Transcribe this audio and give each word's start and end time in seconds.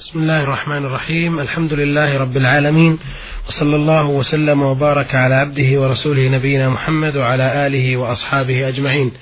بسم 0.00 0.18
الله 0.18 0.42
الرحمن 0.42 0.84
الرحيم. 0.84 1.40
الحمد 1.40 1.72
لله 1.72 2.18
رب 2.18 2.36
العالمين. 2.36 2.98
وصلى 3.48 3.76
الله 3.76 4.06
وسلم 4.06 4.62
وبارك 4.62 5.14
على 5.14 5.34
عبده 5.34 5.80
ورسوله 5.80 6.28
نبينا 6.28 6.68
محمد 6.68 7.16
وعلى 7.16 7.66
آله 7.66 7.96
وأصحابه 7.96 8.68
أجمعين. 8.68 9.12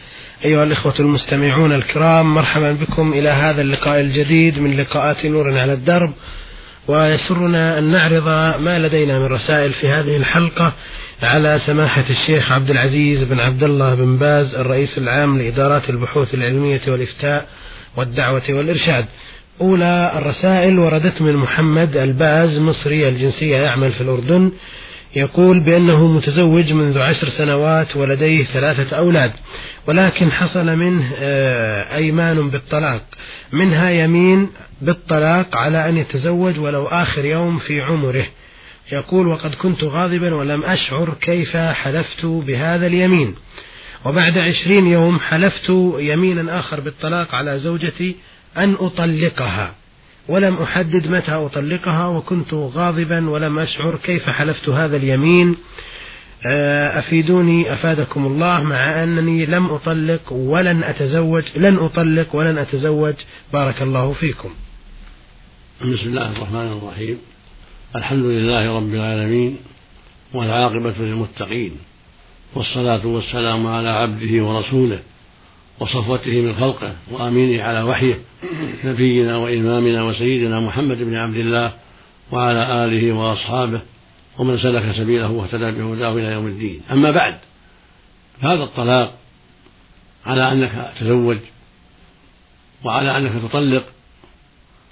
أيها 0.45 0.65
الإخوة 0.65 0.95
المستمعون 1.01 1.73
الكرام 1.73 2.35
مرحبا 2.35 2.73
بكم 2.73 3.13
إلى 3.13 3.29
هذا 3.29 3.61
اللقاء 3.61 4.01
الجديد 4.01 4.59
من 4.59 4.77
لقاءات 4.77 5.27
نور 5.27 5.59
على 5.59 5.73
الدرب. 5.73 6.13
ويسرنا 6.89 7.79
أن 7.79 7.85
نعرض 7.85 8.29
ما 8.61 8.79
لدينا 8.79 9.19
من 9.19 9.27
رسائل 9.27 9.73
في 9.73 9.89
هذه 9.89 10.17
الحلقة 10.17 10.73
على 11.23 11.61
سماحة 11.67 12.05
الشيخ 12.11 12.53
عبد 12.53 12.71
العزيز 12.71 13.23
بن 13.23 13.41
عبد 13.41 13.63
الله 13.63 13.95
بن 13.95 14.17
باز 14.17 14.55
الرئيس 14.55 14.99
العام 14.99 15.39
لإدارات 15.39 15.91
البحوث 15.91 16.35
العلمية 16.35 16.83
والإفتاء 16.89 17.47
والدعوة 17.97 18.43
والإرشاد. 18.51 19.05
أولى 19.61 20.13
الرسائل 20.17 20.79
وردت 20.79 21.23
من 21.23 21.37
محمد 21.37 21.97
الباز 21.97 22.59
مصري 22.59 23.09
الجنسية 23.09 23.57
يعمل 23.57 23.93
في 23.93 24.01
الأردن 24.01 24.53
يقول 25.17 25.61
بأنه 25.61 26.07
متزوج 26.07 26.73
منذ 26.73 26.99
عشر 26.99 27.29
سنوات 27.29 27.97
ولديه 27.97 28.45
ثلاثة 28.45 28.97
أولاد 28.97 29.33
ولكن 29.87 30.33
حصل 30.33 30.67
منه 30.67 31.13
آه، 31.19 31.97
أيمان 31.97 32.51
بالطلاق. 32.51 33.03
منها 33.53 33.91
يمين 33.91 34.49
بالطلاق 34.83 35.57
على 35.57 35.89
أن 35.89 35.97
يتزوج 35.97 36.59
ولو 36.59 36.87
آخر 36.87 37.25
يوم 37.25 37.59
في 37.59 37.81
عمره. 37.83 38.27
يقول 38.93 39.27
وقد 39.27 39.55
كنت 39.55 39.85
غاضبا 39.85 40.35
ولم 40.35 40.65
أشعر 40.65 41.15
كيف 41.21 41.57
حلفت 41.57 42.27
بهذا 42.27 42.87
اليمين. 42.87 43.35
وبعد 44.05 44.39
عشرين 44.39 44.87
يوم 44.87 45.19
حلفت 45.21 45.69
يمينا 45.99 46.59
آخر 46.59 46.81
بالطلاق 46.81 47.35
على 47.35 47.59
زوجتي 47.59 48.17
أن 48.57 48.75
أطلقها. 48.81 49.75
ولم 50.29 50.55
أحدد 50.55 51.09
متى 51.09 51.33
أطلقها 51.33 52.07
وكنت 52.07 52.55
غاضبا 52.55 53.31
ولم 53.31 53.59
أشعر 53.59 53.97
كيف 53.97 54.31
حلفت 54.31 54.69
هذا 54.69 54.97
اليمين. 54.97 55.57
آه، 56.47 56.99
أفيدوني 56.99 57.73
أفادكم 57.73 58.27
الله 58.27 58.63
مع 58.63 59.03
أنني 59.03 59.47
لم 59.47 59.67
أطلق 59.67 60.33
ولن 60.33 60.83
أتزوج 60.85 61.45
لن 61.57 61.77
أطلق 61.77 62.35
ولن 62.37 62.59
أتزوج. 62.59 63.15
بارك 63.53 63.83
الله 63.83 64.13
فيكم. 64.13 64.51
بسم 65.81 66.09
الله 66.09 66.33
الرحمن 66.37 66.79
الرحيم. 66.83 67.19
الحمد 67.97 68.25
لله 68.25 68.77
رب 68.77 68.95
العالمين 68.95 69.57
والعاقبة 70.35 70.95
للمتقين 70.99 71.73
والصلاة 72.55 73.07
والسلام 73.07 73.67
على 73.67 73.89
عبده 73.89 74.45
ورسوله. 74.45 74.99
وصفوته 75.81 76.41
من 76.41 76.55
خلقه 76.55 76.97
وأمينه 77.11 77.63
على 77.63 77.83
وحيه 77.83 78.19
نبينا 78.85 79.37
وإمامنا 79.37 80.03
وسيدنا 80.03 80.61
محمد 80.61 80.99
بن 80.99 81.15
عبد 81.15 81.37
الله 81.37 81.73
وعلى 82.33 82.85
آله 82.85 83.13
وأصحابه 83.13 83.81
ومن 84.39 84.59
سلك 84.59 84.97
سبيله 84.97 85.31
واهتدى 85.31 85.71
بهداه 85.71 86.13
إلى 86.13 86.33
يوم 86.33 86.47
الدين. 86.47 86.83
أما 86.91 87.11
بعد 87.11 87.39
فهذا 88.41 88.63
الطلاق 88.63 89.15
على 90.27 90.53
أنك 90.53 90.93
تزوج 91.01 91.39
وعلى 92.85 93.19
أنك 93.19 93.43
تطلق 93.43 93.85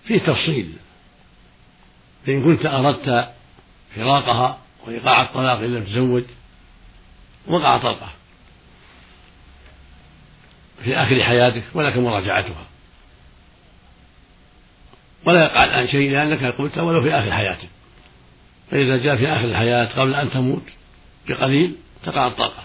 فيه 0.05 0.19
تفصيل. 0.19 0.73
فإن 2.27 2.43
كنت 2.45 2.67
أردت 2.67 3.29
فراقها 3.97 4.59
وإيقاع 4.87 5.23
الطلاق 5.23 5.59
إن 5.59 5.75
لم 5.75 5.85
تزوج 5.85 6.23
وقع 7.49 7.79
طلقة. 7.79 8.09
في 10.85 10.97
آخر 10.97 11.25
حياتك 11.25 11.63
ولك 11.75 11.97
مراجعتها. 11.97 12.67
ولا 15.25 15.45
يقع 15.45 15.65
الآن 15.65 15.89
شيء 15.89 16.11
لأنك 16.11 16.45
قلت 16.45 16.79
ولو 16.79 17.03
في 17.03 17.15
آخر 17.15 17.33
حياتك. 17.33 17.69
فإذا 18.71 18.97
جاء 18.97 19.17
في 19.17 19.29
آخر 19.29 19.45
الحياة 19.45 19.85
قبل 19.85 20.15
أن 20.15 20.31
تموت 20.31 20.63
بقليل 21.29 21.77
تقع 22.05 22.27
الطلقة 22.27 22.65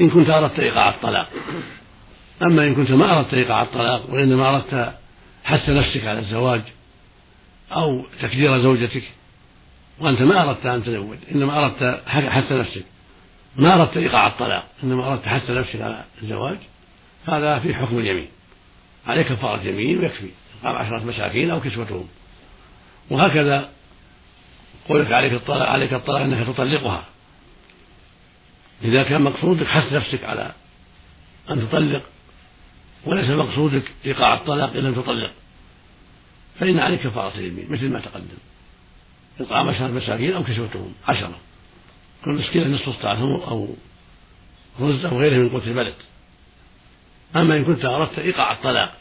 إن 0.00 0.10
كنت 0.10 0.30
أردت 0.30 0.58
إيقاع 0.58 0.88
الطلاق. 0.88 1.28
أما 2.42 2.64
إن 2.64 2.74
كنت 2.74 2.90
ما 2.90 3.18
أردت 3.18 3.34
إيقاع 3.34 3.62
الطلاق 3.62 4.10
وإنما 4.10 4.48
أردت 4.48 4.94
حث 5.44 5.68
نفسك 5.68 6.04
على 6.04 6.18
الزواج 6.18 6.62
أو 7.72 8.04
تكدير 8.22 8.62
زوجتك 8.62 9.02
وأنت 10.00 10.22
ما 10.22 10.42
أردت 10.42 10.66
أن 10.66 10.84
تزوج 10.84 11.18
إنما 11.34 11.64
أردت 11.64 12.02
حث 12.06 12.52
نفسك. 12.52 12.84
ما 13.56 13.80
أردت 13.80 13.96
إيقاع 13.96 14.26
الطلاق 14.26 14.66
إنما 14.84 15.12
أردت 15.12 15.26
حث 15.26 15.50
نفسك 15.50 15.80
على 15.80 16.04
الزواج. 16.22 16.56
هذا 17.26 17.58
في 17.58 17.74
حكم 17.74 17.98
اليمين. 17.98 18.28
عليك 19.06 19.28
كفارة 19.28 19.62
يمين 19.62 19.98
ويكفي. 19.98 20.30
قام 20.64 20.76
عشرة 20.76 21.04
مساكين 21.04 21.50
أو 21.50 21.60
كسوتهم. 21.60 22.08
وهكذا 23.10 23.70
قولك 24.88 25.12
عليك 25.12 25.32
الطلاق 25.32 25.68
عليك 25.68 25.92
الطلاق 25.92 26.20
أنك 26.20 26.46
تطلقها. 26.46 27.04
إذا 28.84 29.02
كان 29.02 29.22
مقصودك 29.22 29.66
حث 29.66 29.92
نفسك 29.92 30.24
على 30.24 30.52
أن 31.50 31.68
تطلق 31.68 32.02
وليس 33.06 33.30
مقصودك 33.30 33.84
إيقاع 34.06 34.34
الطلاق 34.34 34.70
إن 34.70 34.82
لم 34.82 34.94
تطلق. 34.94 35.32
فإن 36.60 36.78
عليك 36.78 37.00
كفارة 37.00 37.38
اليمين 37.38 37.66
مثل 37.72 37.92
ما 37.92 38.00
تقدم. 38.00 38.38
إطعام 39.40 39.68
عشرة 39.68 39.86
مساكين 39.86 40.32
أو 40.32 40.44
كسوتهم 40.44 40.94
عشرة. 41.08 41.38
كل 42.24 42.30
مسكين 42.30 42.72
نصف 42.72 43.02
صاع 43.02 43.12
أو 43.12 43.74
رز 44.80 45.04
أو 45.04 45.18
غيره 45.18 45.36
من 45.36 45.48
قوت 45.48 45.66
البلد. 45.66 45.94
أما 47.36 47.56
إن 47.56 47.64
كنت 47.64 47.84
أردت 47.84 48.18
إيقاع 48.18 48.52
الطلاق 48.52 48.92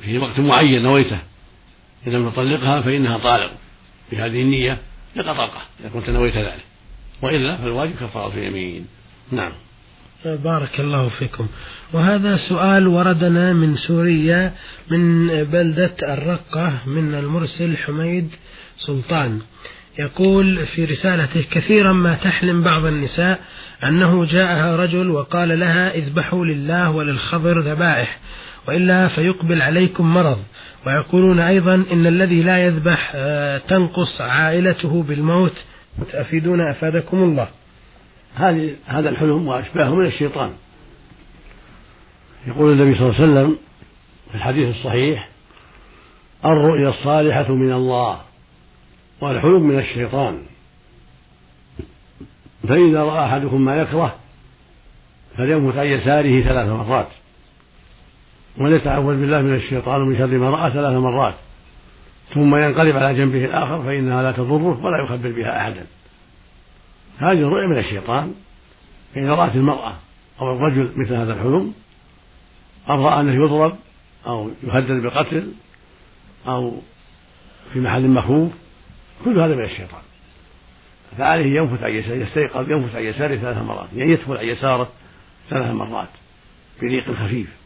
في 0.00 0.18
وقت 0.18 0.40
معين 0.40 0.82
نويته 0.82 1.18
إذا 2.06 2.18
لم 2.18 2.30
تطلقها 2.30 2.80
فإنها 2.80 3.18
طالق 3.18 3.52
بهذه 4.12 4.42
النية 4.42 4.78
يقع 5.16 5.32
طلقة 5.32 5.62
إذا 5.80 5.88
كنت 5.88 6.10
نويت 6.10 6.36
ذلك. 6.36 6.64
وإلا 7.22 7.56
فالواجب 7.56 7.92
كفارة 8.00 8.34
اليمين. 8.34 8.86
نعم. 9.30 9.52
بارك 10.24 10.80
الله 10.80 11.08
فيكم. 11.08 11.46
وهذا 11.92 12.36
سؤال 12.36 12.88
وردنا 12.88 13.52
من 13.52 13.76
سوريا 13.76 14.54
من 14.90 15.28
بلدة 15.44 15.96
الرقة 16.02 16.78
من 16.86 17.14
المرسل 17.14 17.76
حميد 17.76 18.30
سلطان. 18.76 19.40
يقول 19.98 20.66
في 20.66 20.84
رسالته 20.84 21.44
كثيرا 21.50 21.92
ما 21.92 22.14
تحلم 22.14 22.64
بعض 22.64 22.84
النساء 22.84 23.40
أنه 23.84 24.24
جاءها 24.24 24.76
رجل 24.76 25.10
وقال 25.10 25.58
لها 25.60 25.94
اذبحوا 25.94 26.44
لله 26.44 26.90
وللخضر 26.90 27.60
ذبائح 27.60 28.18
وإلا 28.68 29.08
فيقبل 29.08 29.62
عليكم 29.62 30.14
مرض. 30.14 30.38
ويقولون 30.86 31.38
أيضا 31.38 31.74
إن 31.92 32.06
الذي 32.06 32.42
لا 32.42 32.66
يذبح 32.66 33.12
آه، 33.14 33.58
تنقص 33.58 34.20
عائلته 34.20 35.02
بالموت. 35.02 35.64
أفيدونا 36.14 36.70
أفادكم 36.70 37.22
الله. 37.22 37.48
هذه 38.34 38.74
هذا 38.86 39.08
الحلم 39.08 39.48
وأشباهه 39.48 39.94
من 39.94 40.06
الشيطان. 40.06 40.52
يقول 42.46 42.72
النبي 42.72 42.98
صلى 42.98 43.06
الله 43.06 43.20
عليه 43.20 43.32
وسلم 43.32 43.56
في 44.30 44.34
الحديث 44.34 44.76
الصحيح 44.76 45.28
الرؤيا 46.44 46.88
الصالحة 46.88 47.54
من 47.54 47.72
الله. 47.72 48.25
والحلم 49.20 49.62
من 49.62 49.78
الشيطان. 49.78 50.42
فإذا 52.68 53.02
رأى 53.02 53.26
أحدكم 53.26 53.60
ما 53.60 53.76
يكره 53.76 54.16
فليمت 55.36 55.76
عن 55.76 55.86
يساره 55.86 56.44
ثلاث 56.44 56.68
مرات. 56.68 57.08
وليتعوذ 58.58 59.20
بالله 59.20 59.42
من 59.42 59.54
الشيطان 59.54 60.02
ومن 60.02 60.18
شر 60.18 60.38
ما 60.38 60.50
رأى 60.50 60.72
ثلاث 60.72 60.96
مرات. 60.96 61.34
ثم 62.34 62.56
ينقلب 62.56 62.96
على 62.96 63.18
جنبه 63.18 63.44
الآخر 63.44 63.82
فإنها 63.82 64.22
لا 64.22 64.32
تضره 64.32 64.84
ولا 64.84 65.04
يخبر 65.04 65.32
بها 65.32 65.60
أحدا. 65.60 65.86
هذه 67.18 67.38
الرؤيا 67.38 67.66
من 67.66 67.78
الشيطان. 67.78 68.34
فإذا 69.14 69.34
رأت 69.34 69.56
المرأة 69.56 69.96
أو 70.40 70.56
الرجل 70.56 70.90
مثل 70.96 71.14
هذا 71.14 71.32
الحلم 71.32 71.74
أو 72.88 73.06
رأى 73.08 73.20
أنه 73.20 73.44
يضرب 73.44 73.76
أو 74.26 74.50
يهدد 74.62 75.02
بقتل 75.02 75.52
أو 76.46 76.72
في 77.72 77.80
محل 77.80 78.08
مخوف 78.08 78.52
كل 79.26 79.38
هذا 79.38 79.54
من 79.54 79.64
الشيطان. 79.64 80.02
فعليه 81.18 81.60
ينفث 81.60 81.82
عن 81.82 81.92
يساره 81.92 82.14
يستيقظ 82.14 82.70
ينفث 82.70 82.96
عن 82.96 83.02
يساره 83.02 83.36
ثلاث 83.36 83.58
مرات 83.58 83.88
يعني 83.96 84.12
يدخل 84.12 84.36
عن 84.36 84.44
يساره 84.44 84.88
ثلاث 85.50 85.70
مرات 85.70 86.08
بريق 86.82 87.10
خفيف. 87.12 87.56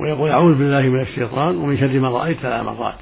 ويقول 0.00 0.30
أعوذ 0.30 0.54
بالله 0.54 0.80
من 0.80 1.00
الشيطان 1.00 1.56
ومن 1.56 1.78
شر 1.78 2.00
ما 2.00 2.08
رأيت 2.08 2.38
ثلاث 2.38 2.64
مرات. 2.64 2.94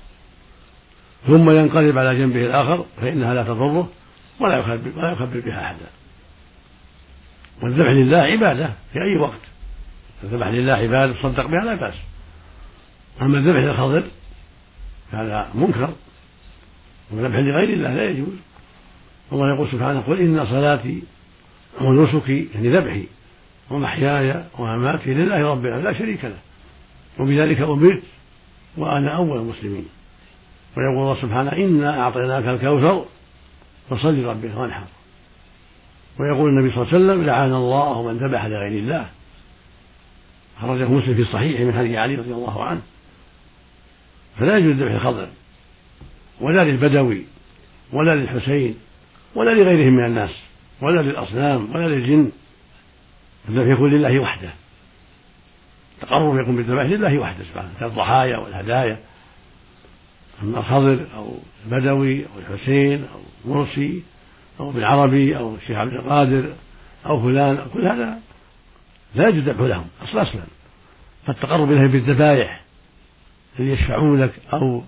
ثم 1.26 1.50
ينقلب 1.50 1.98
على 1.98 2.18
جنبه 2.18 2.46
الآخر 2.46 2.84
فإنها 3.00 3.34
لا 3.34 3.42
تضره 3.42 3.88
ولا 4.40 4.58
يخبر, 4.58 4.80
ولا 4.96 5.12
يخبر 5.12 5.40
بها 5.40 5.62
أحدا. 5.62 5.86
والذبح 7.62 7.88
لله 7.88 8.18
عبادة 8.18 8.72
في 8.92 8.98
أي 8.98 9.16
وقت. 9.20 9.40
الذبح 10.24 10.46
لله 10.46 10.72
عبادة 10.72 11.12
تصدق 11.12 11.46
بها 11.46 11.64
لا 11.64 11.74
بأس. 11.74 11.94
أما 13.22 13.38
الذبح 13.38 13.58
للخضر 13.58 14.04
فهذا 15.12 15.48
منكر. 15.54 15.90
والذبح 17.10 17.36
لغير 17.36 17.68
الله 17.72 17.94
لا 17.94 18.10
يجوز. 18.10 18.36
الله 19.32 19.54
يقول 19.54 19.68
سبحانه 19.68 20.00
قل 20.00 20.20
إن 20.20 20.46
صلاتي 20.46 21.02
ونسكي 21.80 22.48
يعني 22.54 22.76
ذبحي 22.76 23.06
ومحياي 23.70 24.44
ومماتي 24.58 25.14
لله 25.14 25.50
رب 25.50 25.66
العالمين 25.66 25.92
لا 25.92 25.98
شريك 25.98 26.24
له. 26.24 26.38
وبذلك 27.18 27.60
أمرت 27.60 28.02
وأنا 28.76 29.16
أول 29.16 29.38
المسلمين. 29.38 29.86
ويقول 30.76 30.98
الله 30.98 31.22
سبحانه 31.22 31.52
إنا 31.52 32.00
أعطيناك 32.00 32.44
الكوثر 32.44 33.04
فصل 33.90 34.14
لربك 34.14 34.56
وانحر. 34.56 34.84
ويقول 36.20 36.50
النبي 36.50 36.74
صلى 36.74 36.82
الله 36.82 36.94
عليه 36.94 37.04
وسلم 37.04 37.26
لعن 37.26 37.52
الله 37.52 38.02
من 38.02 38.16
ذبح 38.16 38.44
لغير 38.44 38.78
الله. 38.78 39.06
خرجه 40.60 40.88
مسلم 40.88 41.14
في 41.14 41.22
الصحيح 41.22 41.60
من 41.60 41.72
حديث 41.72 41.96
علي 41.96 42.14
رضي 42.14 42.32
الله 42.32 42.64
عنه. 42.64 42.82
فلا 44.38 44.58
يجوز 44.58 44.76
ذبح 44.76 44.92
الخضر. 44.92 45.28
ولا 46.40 46.64
للبدوي 46.64 47.24
ولا 47.92 48.14
للحسين 48.14 48.78
ولا 49.34 49.50
لغيرهم 49.50 49.92
من 49.92 50.04
الناس 50.04 50.30
ولا 50.80 51.00
للأصنام 51.00 51.74
ولا 51.74 51.88
للجن. 51.88 52.32
الذبح 53.48 53.66
يكون 53.66 53.90
لله 53.90 54.20
وحده. 54.20 54.50
التقرب 55.94 56.40
يكون 56.40 56.56
بالذبح 56.56 56.82
لله 56.82 57.18
وحده 57.18 57.44
سبحانه 57.44 57.70
كالضحايا 57.80 58.36
والهدايا. 58.36 58.98
أما 60.42 60.58
الخضر 60.58 61.06
أو 61.16 61.38
البدوي 61.66 62.24
أو 62.24 62.30
الحسين 62.38 63.04
أو 63.14 63.20
مرسي 63.44 64.02
أو 64.60 64.70
ابن 64.70 64.84
عربي 64.84 65.36
أو 65.36 65.54
الشيخ 65.54 65.76
عبد 65.76 65.92
القادر 65.92 66.52
أو 67.06 67.20
فلان 67.22 67.66
كل 67.74 67.86
هذا 67.86 68.18
لا 69.14 69.28
يجوز 69.28 69.42
ذبح 69.42 69.60
لهم 69.60 69.86
أصلا 70.02 70.22
أصلا. 70.22 70.42
فالتقرب 71.26 71.72
إليهم 71.72 71.88
بالذبائح 71.88 72.60
اللي 73.58 73.72
يشفعون 73.72 74.22
لك 74.22 74.32
أو 74.52 74.82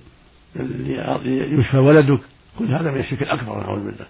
يشفى 1.58 1.76
ولدك. 1.76 2.20
كل 2.58 2.74
هذا 2.74 2.90
من 2.90 3.00
الشرك 3.00 3.22
الأكبر 3.22 3.60
نعوذ 3.60 3.84
بالله. 3.84 4.06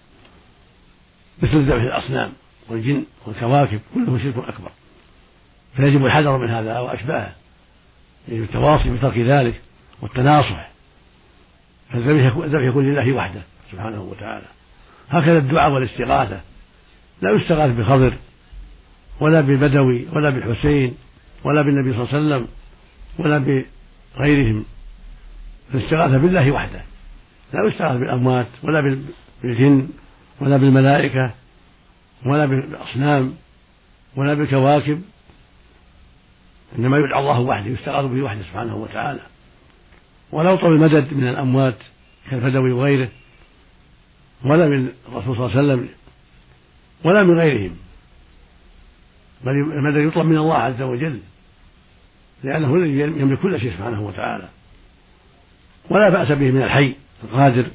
مثل 1.43 1.71
ذبح 1.71 1.83
الأصنام 1.83 2.33
والجن 2.69 3.05
والكواكب 3.27 3.81
كله 3.95 4.19
شرك 4.19 4.37
أكبر. 4.37 4.71
فيجب 5.77 6.07
الحذر 6.07 6.39
من 6.39 6.51
هذا 6.51 6.79
وأشباهه. 6.79 7.35
يجب 8.29 8.43
التواصي 8.43 8.91
بترك 8.91 9.19
ذلك 9.19 9.61
والتناصح. 10.03 10.69
فالذبح 11.93 12.63
يكون 12.63 12.85
لله 12.85 13.13
وحده 13.13 13.41
سبحانه 13.73 14.03
وتعالى. 14.03 14.47
هكذا 15.09 15.39
الدعاء 15.39 15.73
والاستغاثة. 15.73 16.41
لا 17.23 17.31
يستغاث 17.41 17.77
بخضر 17.77 18.17
ولا 19.21 19.41
بالبدوي 19.41 20.07
ولا 20.13 20.31
بالحسين 20.31 20.95
ولا 21.45 21.63
بالنبي 21.63 21.93
صلى 21.93 22.05
الله 22.05 22.15
عليه 22.15 22.27
وسلم 22.27 22.49
ولا 23.19 23.65
بغيرهم. 24.17 24.65
الاستغاثة 25.75 26.19
بالله 26.19 26.51
وحده. 26.51 26.83
لا 27.53 27.69
يستغاث 27.69 27.99
بالأموات 27.99 28.47
ولا 28.63 28.99
بالجن 29.43 29.89
ولا 30.41 30.57
بالملائكة 30.57 31.31
ولا 32.27 32.47
بالأصنام 32.47 33.35
ولا 34.17 34.35
بالكواكب. 34.35 35.03
إنما 36.79 36.99
يدعى 36.99 37.21
الله 37.21 37.41
وحده 37.41 37.71
يستغاث 37.71 38.05
به 38.05 38.23
وحده 38.23 38.43
سبحانه 38.43 38.77
وتعالى. 38.77 39.21
ولا 40.33 40.51
يطلب 40.51 40.73
المدد 40.73 41.15
من 41.15 41.29
الأموات 41.29 41.77
كالبدوي 42.31 42.73
وغيره 42.73 43.09
ولا 44.45 44.69
من 44.69 44.89
الرسول 45.09 45.37
صلى 45.37 45.47
الله 45.47 45.57
عليه 45.57 45.61
وسلم 45.61 45.89
ولا 47.05 47.23
من 47.23 47.39
غيرهم. 47.39 47.77
بل 49.45 49.51
المدد 49.51 49.97
يطلب 49.97 50.27
من 50.27 50.37
الله 50.39 50.55
عز 50.57 50.83
وجل 50.83 51.21
لأنه 52.45 52.75
الذي 52.75 53.01
يملك 53.01 53.41
كل 53.41 53.61
شيء 53.61 53.73
سبحانه 53.73 54.03
وتعالى. 54.03 54.49
ولا 55.91 56.11
بأس 56.11 56.33
به 56.33 56.51
من 56.51 56.63
الحي 56.63 56.95
القادر. 57.25 57.67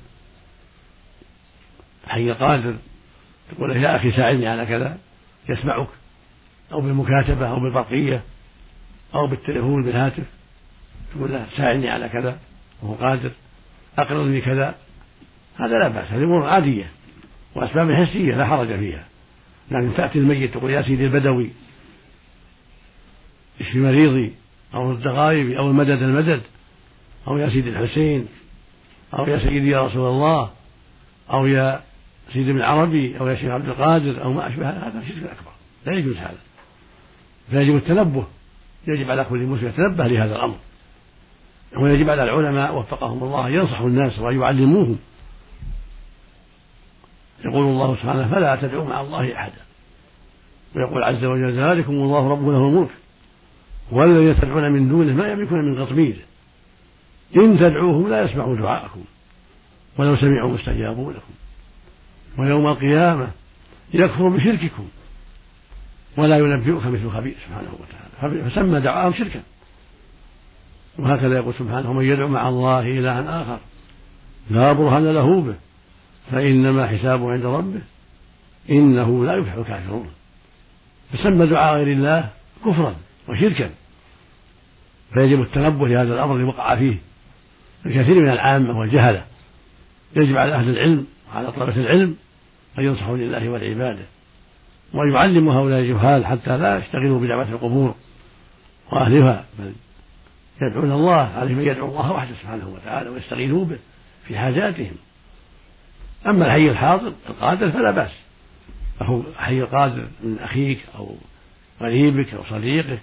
الحي 2.06 2.32
القادر. 2.32 2.76
تقول 3.52 3.70
له 3.70 3.78
يا 3.78 3.96
أخي 3.96 4.12
ساعدني 4.12 4.48
على 4.48 4.66
كذا. 4.66 4.98
يسمعك. 5.50 5.88
أو 6.72 6.82
بالمكاتبة 6.82 7.48
أو 7.48 7.60
بالبرقية 7.60 8.22
أو 9.16 9.28
بالتليفون 9.28 9.84
بالهاتف. 9.84 10.24
تقول 11.16 11.32
له 11.32 11.46
ساعدني 11.58 11.90
على 11.90 12.10
كذا. 12.10 12.38
وهو 12.82 12.94
قادر. 12.94 13.32
أقرضني 13.98 14.42
كذا. 14.42 14.76
هذا 15.60 15.80
لا 15.80 15.88
بأس. 15.88 16.12
هذه 16.12 16.24
أمور 16.24 16.50
عادية 16.50 16.92
وأسباب 17.56 17.92
حسية 17.92 18.36
لا 18.36 18.46
حرج 18.46 18.68
فيها. 18.80 19.06
لكن 19.72 19.94
تأتي 19.98 20.20
الميت 20.20 20.54
تقول 20.54 20.72
يا 20.72 20.82
سيدي 20.82 21.06
البدوي 21.06 21.50
اشفي 23.62 23.80
مريضي 23.80 24.34
أو 24.74 24.94
غائبي 24.94 25.58
أو 25.58 25.68
المدد 25.68 26.02
المدد. 26.02 26.42
أو 27.28 27.38
يا 27.38 27.50
سيدي 27.50 27.70
الحسين 27.70 28.28
أو 29.14 29.26
يا 29.28 29.40
سيدي 29.40 29.70
يا 29.70 29.88
رسول 29.88 30.10
الله 30.10 30.50
أو 31.32 31.46
يا 31.46 31.82
سيدي 32.34 32.52
ابن 32.52 32.60
العربي 32.60 33.20
أو 33.20 33.28
يا 33.28 33.36
شيخ 33.36 33.50
عبد 33.50 33.70
القادر 33.70 34.24
أو 34.24 34.34
ما 34.34 34.48
أشبه 34.48 34.70
هذا 34.70 35.04
شرك 35.08 35.24
أكبر 35.24 35.52
لا 35.86 35.98
يجوز 35.98 36.18
هذا. 36.18 36.38
فيجب 37.50 37.76
التنبه. 37.76 38.24
يجب 38.88 39.12
على 39.12 39.24
كل 39.24 39.40
مسلم 39.40 39.68
يتنبه 39.68 40.08
لهذا 40.08 40.36
الأمر. 40.36 40.56
ويجب 41.78 42.10
على 42.10 42.24
العلماء 42.24 42.76
وفقهم 42.76 43.24
الله 43.24 43.50
ينصحوا 43.50 43.88
الناس 43.88 44.20
ويعلموهم. 44.20 44.98
يقول 47.46 47.66
الله 47.66 47.96
سبحانه 47.96 48.32
فلا 48.32 48.56
تدعوا 48.56 48.86
مع 48.86 49.02
الله 49.02 49.36
أحدا. 49.36 49.62
ويقول 50.76 51.04
عز 51.04 51.24
وجل 51.24 51.60
ذلكم 51.60 51.94
الله 51.94 52.30
ربنا 52.30 52.52
له 52.52 52.68
الملك. 52.68 52.90
والذين 53.92 54.42
تدعون 54.42 54.72
من 54.72 54.90
دونه 54.90 55.14
ما 55.14 55.32
يملكون 55.32 55.66
من 55.66 55.86
قطمير 55.86 56.16
إن 57.36 57.60
تدعوهم 57.60 58.10
لا 58.10 58.22
يسمعوا 58.22 58.56
دعاءكم 58.56 59.04
ولو 59.98 60.16
سمعوا 60.16 60.56
استجابوا 60.56 61.14
لكم. 61.14 61.34
ويوم 62.38 62.68
القيامة 62.68 63.28
يكفر 63.94 64.30
بشرككم 64.30 64.88
ولا 66.18 66.38
ينبئك 66.38 66.86
مثل 66.86 67.10
خبير 67.10 67.36
سبحانه 67.48 67.74
وتعالى. 67.80 68.50
فسمى 68.50 68.80
دعاءهم 68.80 69.14
شركا. 69.14 69.42
وهكذا 71.00 71.36
يقول 71.36 71.54
سبحانه 71.54 71.90
ومن 71.90 72.06
يدعو 72.06 72.28
مع 72.28 72.50
الله 72.50 72.80
إلها 72.80 73.42
آخر 73.42 73.60
لا 74.50 74.74
برهان 74.74 75.14
له 75.14 75.42
به 75.42 75.56
فإنما 76.32 76.88
حسابه 76.88 77.32
عند 77.32 77.46
ربه 77.46 77.82
إنه 78.70 79.26
لا 79.26 79.34
يفلح 79.34 79.54
الكافرون. 79.54 80.08
فسمى 81.14 81.48
دعاء 81.48 81.76
غير 81.76 81.88
الله 81.88 82.30
كفرا 82.66 82.96
وشركا. 83.30 83.70
فيجب 85.14 85.42
التنبه 85.42 85.88
لهذا 85.88 86.14
الأمر 86.14 86.36
الذي 86.36 86.48
وقع 86.48 86.76
فيه. 86.76 86.98
الكثير 87.86 88.16
من 88.16 88.30
العامة 88.30 88.80
والجهلة 88.80 89.26
يجب 90.16 90.38
على 90.38 90.56
أهل 90.56 90.70
العلم 90.70 91.08
وعلى 91.34 91.52
طلبة 91.52 91.76
العلم 91.76 92.16
أن 92.80 92.84
ينصحوا 92.84 93.18
لله 93.18 93.50
ولعباده 93.50 94.06
وأن 94.94 95.14
يعلموا 95.14 95.54
هؤلاء 95.54 95.80
الجهال 95.80 96.26
حتى 96.26 96.58
لا 96.58 96.78
يشتغلوا 96.78 97.20
بدعوة 97.20 97.50
القبور 97.50 97.96
وأهلها 98.92 99.46
بل 99.60 99.74
يدعون 100.62 100.92
الله 100.92 101.30
عليهم 101.38 101.60
أن 101.60 101.66
يدعوا 101.66 101.90
الله 101.90 102.12
وحده 102.12 102.36
سبحانه 102.42 102.68
وتعالى 102.68 103.10
ويستغيثوا 103.10 103.66
به 103.66 103.78
في 104.28 104.38
حاجاتهم. 104.38 104.96
أما 106.28 106.46
الحي 106.46 106.70
الحاضر 106.70 107.14
القادر 107.30 107.72
فلا 107.72 107.92
بأس. 107.92 108.12
أهو 109.02 109.22
حي 109.38 109.62
القادر 109.62 110.08
من 110.24 110.40
أخيك 110.40 110.80
أو 110.98 111.16
قريبك 111.80 112.34
أو 112.34 112.44
صديقك 112.50 113.00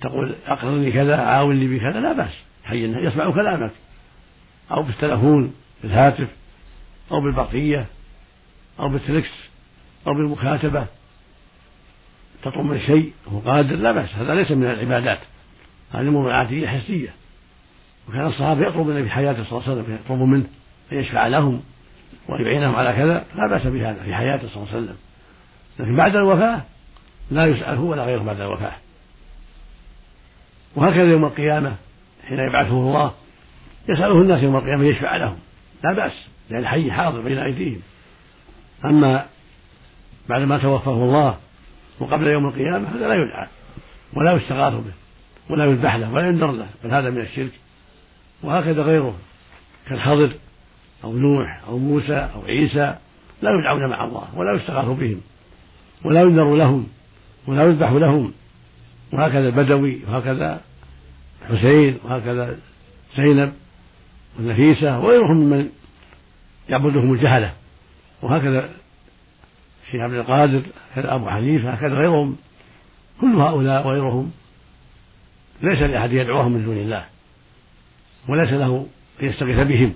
تقول 0.00 0.34
أقرني 0.46 0.92
كذا 0.92 1.16
عاوني 1.16 1.78
بكذا 1.78 2.00
لا 2.00 2.12
بأس. 2.12 2.34
حي 2.70 2.84
يسمع 3.06 3.30
كلامك. 3.30 3.70
أو 4.70 4.82
بالتلفون 4.82 5.54
بالهاتف 5.82 6.28
أو 7.12 7.20
بالبقية 7.20 7.86
أو 8.80 8.88
بالتلكس 8.88 9.30
أو 10.06 10.14
بالمكاتبة. 10.14 10.86
تطلب 12.42 12.64
من 12.64 12.80
شيء 12.80 13.12
وهو 13.26 13.38
قادر 13.38 13.76
لا 13.76 13.92
بأس 13.92 14.14
هذا 14.14 14.34
ليس 14.34 14.50
من 14.50 14.64
العبادات. 14.64 15.18
هذه 15.92 16.00
أمور 16.00 16.32
عادية 16.32 16.68
حسية. 16.68 17.14
وكان 18.08 18.26
الصحابة 18.26 18.66
يطلب 18.66 18.90
النبي 18.90 19.04
في 19.04 19.10
حياته 19.10 19.44
صلى 19.44 19.52
الله 19.52 19.62
عليه 19.62 19.72
وسلم 19.72 19.98
يطلب 20.04 20.18
منه 20.18 20.46
أن 20.92 20.98
يشفع 20.98 21.26
لهم 21.26 21.62
وأن 22.28 22.44
يعينهم 22.44 22.76
على 22.76 22.92
كذا 22.92 23.24
لا 23.34 23.46
بأس 23.46 23.66
بهذا 23.66 24.02
في 24.04 24.14
حياته 24.14 24.48
صلى 24.48 24.56
الله 24.56 24.68
عليه 24.74 24.84
وسلم. 24.84 24.96
لكن 25.78 25.96
بعد 25.96 26.16
الوفاة 26.16 26.62
لا 27.30 27.46
يسأل 27.46 27.76
هو 27.76 27.90
ولا 27.90 28.04
غيره 28.04 28.22
بعد 28.22 28.40
الوفاة. 28.40 28.72
وهكذا 30.76 31.04
يوم 31.04 31.24
القيامة. 31.24 31.76
حين 32.30 32.38
يبعثه 32.38 32.72
الله 32.72 33.12
يسأله 33.88 34.22
الناس 34.22 34.42
يوم 34.42 34.56
القيامة 34.56 34.84
يشفع 34.84 35.16
لهم 35.16 35.38
لا 35.84 35.92
بأس 35.94 36.26
لأن 36.50 36.60
الحي 36.60 36.92
حاضر 36.92 37.20
بين 37.20 37.38
أيديهم. 37.38 37.80
أما 38.84 39.26
بعد 40.28 40.42
ما 40.42 40.58
توفاه 40.58 40.92
الله 40.92 41.36
وقبل 42.00 42.26
يوم 42.26 42.48
القيامة 42.48 42.88
هذا 42.88 43.08
لا 43.08 43.14
يدعى 43.14 43.46
ولا 44.14 44.32
يستغاث 44.32 44.74
به 44.74 44.92
ولا 45.50 45.64
يذبح 45.64 45.94
له 45.94 46.12
ولا 46.12 46.28
ينذر 46.28 46.52
له 46.52 46.66
بل 46.84 46.90
هذا 46.90 47.10
من 47.10 47.20
الشرك. 47.20 47.52
وهكذا 48.42 48.82
غيره 48.82 49.18
كالخضر 49.88 50.32
أو 51.04 51.12
نوح 51.12 51.60
أو 51.68 51.78
موسى 51.78 52.28
أو 52.34 52.42
عيسى 52.42 52.96
لا 53.42 53.50
يدعون 53.58 53.86
مع 53.86 54.04
الله 54.04 54.28
ولا 54.36 54.56
يستغاث 54.56 54.86
بهم 54.86 55.20
ولا 56.04 56.20
ينذر 56.20 56.54
لهم 56.54 56.86
ولا 57.46 57.64
يذبح 57.64 57.90
لهم. 57.90 58.32
وهكذا 59.12 59.48
البدوي 59.48 60.00
وهكذا 60.08 60.60
حسين 61.48 61.98
وهكذا 62.04 62.58
زينب 63.16 63.52
والنفيسة 64.36 64.98
وغيرهم 64.98 65.36
ممن 65.36 65.68
يعبدهم 66.68 67.12
الجهلة 67.12 67.54
وهكذا 68.22 68.70
الشيخ 69.86 70.00
عبد 70.00 70.14
القادر 70.14 70.62
هكذا 70.92 71.14
أبو 71.14 71.30
حنيفة 71.30 71.70
هكذا 71.70 71.94
غيرهم. 71.94 72.36
كل 73.20 73.34
هؤلاء 73.34 73.86
وغيرهم 73.86 74.30
ليس 75.62 75.82
لأحد 75.82 76.12
يدعوهم 76.12 76.52
من 76.52 76.64
دون 76.64 76.76
الله 76.76 77.04
وليس 78.28 78.50
له 78.50 78.86
أن 79.22 79.28
يستغيث 79.28 79.66
بهم. 79.66 79.92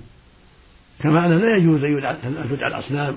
كما 1.03 1.27
أنه 1.27 1.37
لا 1.37 1.57
يجوز 1.57 1.85
أن 1.85 2.49
تدعى 2.51 2.69
الأصنام 2.69 3.17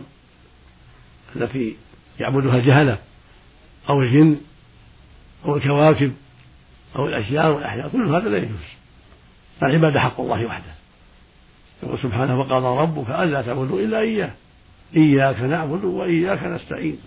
التي 1.36 1.76
يعبدها 2.20 2.58
الجهلة 2.58 2.98
أو 3.90 4.02
الجن 4.02 4.38
أو 5.46 5.56
الكواكب. 5.56 6.14
أو 6.98 7.08
الأشجار 7.08 7.52
والأحياء 7.52 7.90
كل 7.90 8.16
هذا 8.16 8.30
لا 8.30 8.38
يجوز. 8.38 8.50
العبادة 9.64 10.00
حق 10.00 10.22
الله 10.22 10.46
وحده. 10.46 10.74
يقول 11.84 12.00
سبحانه 12.00 12.40
وقضى 12.40 12.82
ربك 12.82 13.10
ألا 13.10 13.42
تعبدوا 13.42 13.80
إلا 13.80 14.00
إياه 14.00 14.32
إياك 14.96 15.42
نعبد 15.42 15.84
وإياك 15.84 16.44
نستعين. 16.44 16.98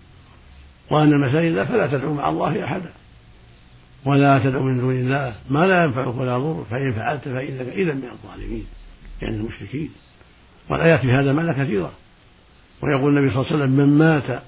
وأن 0.91 1.13
المساجد 1.13 1.63
فلا 1.63 1.87
تدعو 1.87 2.15
مع 2.15 2.29
الله 2.29 2.65
أحدا 2.65 2.91
ولا 4.05 4.39
تدعو 4.39 4.63
من 4.63 4.81
دون 4.81 4.95
الله 4.95 5.35
ما 5.51 5.67
لا 5.67 5.85
ينفعك 5.85 6.17
ولا 6.17 6.37
يضرك 6.37 6.67
فإن 6.71 6.93
فعلت 6.93 7.25
فإنك 7.25 7.69
إذا 7.69 7.95
من 7.95 8.09
الظالمين 8.13 8.67
يعني 9.23 9.37
المشركين. 9.37 9.91
والآيات 10.69 11.01
في 11.01 11.13
هذا 11.13 11.33
معنى 11.33 11.65
كثيرة. 11.65 11.93
ويقول 12.83 13.19
النبي 13.19 13.35
صلى 13.35 13.43
الله 13.43 13.53
عليه 13.53 13.65
وسلم 13.65 13.77
من 13.77 13.99
مات 13.99 14.43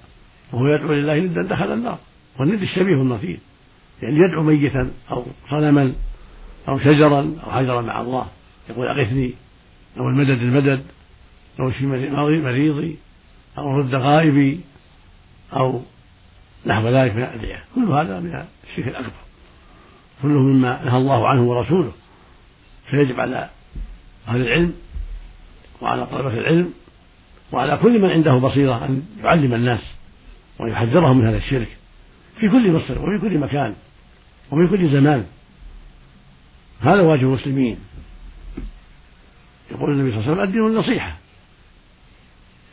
وهو 0.52 0.66
يدعو 0.66 0.92
لله 0.92 1.18
ندا 1.18 1.42
دخل 1.42 1.72
النار. 1.72 1.99
والند 2.40 2.62
الشبيه 2.62 2.94
النظير. 2.94 3.38
يعني 4.02 4.16
يدعو 4.16 4.42
ميتا 4.42 4.90
أو 5.11 5.25
صنما 5.50 5.92
أو 6.68 6.78
شجرا 6.78 7.37
أو 7.44 7.50
حجرا 7.50 7.80
مع 7.80 8.00
الله. 8.00 8.26
يقول 8.71 8.87
أغثني 8.87 9.35
أو 9.99 10.09
المدد 10.09 10.42
المدد 10.42 10.82
أو 11.61 11.68
اشفي 11.68 11.87
مريضي 11.87 12.97
أو 13.59 13.78
رد 13.78 13.94
غائبي 13.94 14.61
أو 15.52 15.82
نحو 16.66 16.88
ذلك 16.88 17.16
من 17.16 17.23
الأدعية. 17.23 17.64
كل 17.75 17.85
هذا 17.85 18.21
من 18.21 18.44
الشرك 18.71 18.88
الأكبر. 18.88 19.12
كله 20.23 20.40
مما 20.40 20.85
نهى 20.85 20.97
الله 20.97 21.28
عنه 21.28 21.42
ورسوله. 21.42 21.92
فيجب 22.90 23.21
على 23.21 23.49
أهل 24.28 24.40
العلم 24.40 24.75
وعلى 25.80 26.06
طلبة 26.06 26.35
العلم 26.35 26.73
وعلى 27.52 27.76
كل 27.76 28.00
من 28.00 28.11
عنده 28.11 28.35
بصيرة 28.35 28.85
أن 28.85 29.02
يعلم 29.25 29.54
الناس 29.54 29.80
ويحذرهم 30.61 31.18
من 31.18 31.26
هذا 31.26 31.37
الشرك 31.37 31.68
في 32.40 32.49
كل 32.49 32.73
مصر 32.73 32.99
وفي 32.99 33.18
كل 33.21 33.38
مكان. 33.38 33.75
وفي 34.52 34.66
كل 34.66 34.90
زمان. 34.90 35.26
هذا 36.80 37.00
واجب 37.00 37.23
المسلمين. 37.23 37.78
يقول 39.71 39.90
النبي 39.90 40.11
صلى 40.11 40.21
الله 40.21 40.30
عليه 40.30 40.32
وسلم 40.32 40.49
الدين 40.49 40.66
النصيحة. 40.66 41.16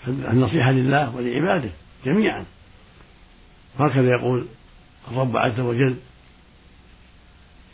النصيحة 0.08 0.72
لله 0.72 1.16
ولعباده 1.16 1.70
جميعا. 2.06 2.46
وهكذا 3.80 4.10
يقول 4.10 4.46
الرب 5.12 5.38
عز 5.38 5.60
وجل 5.60 5.96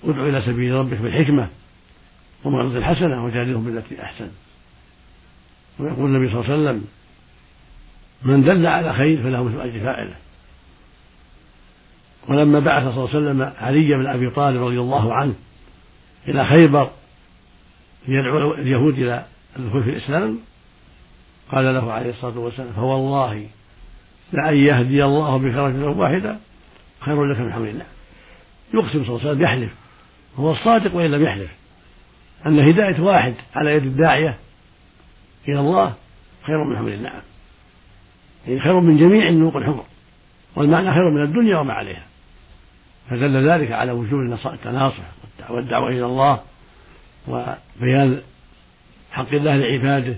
ادع 0.03 0.25
إلى 0.29 0.41
سبيل 0.41 0.74
ربك 0.74 0.97
بالحكمة 0.97 1.47
وموعظة 2.43 2.77
الحسنة 2.77 3.25
وجادلهم 3.25 3.65
بالتي 3.65 4.03
أحسن. 4.03 4.29
ويقول 5.79 6.15
النبي 6.15 6.31
صلى 6.31 6.41
الله 6.41 6.51
عليه 6.51 6.63
وسلم 6.63 6.88
من 8.24 8.43
دل 8.43 8.67
على 8.67 8.93
خير 8.93 9.24
فله 9.24 9.43
مثل 9.43 9.62
أجر 9.62 9.79
فاعله. 9.79 10.15
ولما 12.29 12.60
بعث 12.60 12.84
صلى 12.84 12.91
الله 12.91 13.10
عليه 13.10 13.17
وسلم 13.17 13.53
علي 13.58 13.98
بن 13.98 14.08
أبي 14.08 14.29
طالب 14.29 14.63
رضي 14.63 14.79
الله 14.79 15.13
عنه 15.13 15.34
إلى 16.27 16.46
خيبر 16.46 16.89
ليدعو 18.08 18.53
اليهود 18.53 18.94
إلى 18.94 19.25
الدخول 19.60 19.84
في 19.84 19.89
الإسلام 19.89 20.39
قال 21.51 21.65
له 21.65 21.94
عليه 21.94 22.10
الصلاة 22.10 22.39
والسلام 22.39 22.74
فوالله 22.74 23.48
لأن 24.34 24.55
يهدي 24.55 25.03
الله 25.03 25.38
بك 25.38 25.53
رجلا 25.53 25.88
واحدا 25.88 26.39
خير 27.00 27.25
لك 27.25 27.39
من 27.39 27.53
حمل 27.53 27.70
الله. 27.70 27.86
يقسم 28.74 29.03
صلى 29.03 29.10
الله 29.10 29.20
عليه 29.20 29.29
وسلم 29.29 29.41
يحلف 29.41 29.74
هو 30.38 30.51
الصادق 30.51 30.96
وإن 30.96 31.12
لم 31.12 31.24
يحلف 31.24 31.51
أن 32.46 32.60
هداية 32.60 33.01
واحد 33.01 33.34
على 33.55 33.72
يد 33.72 33.84
الداعية 33.84 34.38
إلى 35.48 35.60
الله 35.60 35.94
خير 36.44 36.63
من 36.63 36.77
حمل 36.77 36.94
النعم 36.94 37.22
يعني 38.48 38.60
خير 38.60 38.79
من 38.79 38.98
جميع 38.98 39.29
النوق 39.29 39.55
الحمر 39.55 39.84
والمعنى 40.55 40.91
خير 40.94 41.10
من 41.10 41.22
الدنيا 41.22 41.58
وما 41.58 41.74
عليها. 41.74 42.03
فدل 43.09 43.50
ذلك 43.50 43.71
على 43.71 43.91
وجوب 43.91 44.21
التناصح 44.21 45.03
والدعوة 45.50 45.89
إلى 45.89 46.05
الله 46.05 46.39
وبيان 47.27 48.21
حق 49.12 49.33
الله 49.33 49.55
لعباده 49.57 50.15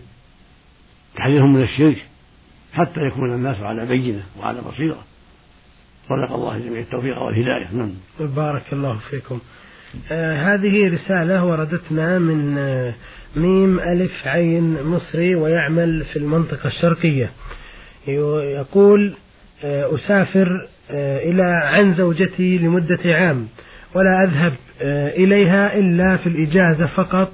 تحذيرهم 1.15 1.53
من 1.53 1.63
الشرك 1.63 2.06
حتى 2.74 3.01
يكون 3.01 3.34
الناس 3.34 3.60
على 3.60 3.86
بينة 3.86 4.24
وعلى 4.39 4.62
بصيرة. 4.62 5.03
صدق 6.10 6.34
الله 6.36 6.60
جميع 6.60 6.79
التوفيق 6.79 7.22
والهداية. 7.22 7.67
نعم. 7.74 7.94
بارك 8.20 8.74
الله 8.74 9.00
فيكم. 9.10 9.39
آه 10.12 10.53
هذه 10.53 10.94
رسالة 10.94 11.46
وردتنا 11.46 12.20
من 12.20 12.58
آه 12.58 12.94
ميم 13.36 13.79
ألف 13.79 14.27
عين 14.27 14.84
مصري 14.84 15.36
ويعمل 15.36 16.06
في 16.06 16.20
المنطقة 16.20 16.67
الشرقية. 16.67 17.32
يقول 18.08 19.13
آه 19.63 19.96
أسافر 19.96 20.67
إلى 20.91 21.44
عن 21.63 21.94
زوجتي 21.94 22.58
لمدة 22.58 23.00
عام 23.06 23.48
ولا 23.96 24.24
أذهب 24.24 24.53
آه 24.82 25.10
إليها 25.10 25.74
إلا 25.74 26.17
في 26.17 26.27
الإجازة 26.27 26.88
فقط 26.88 27.32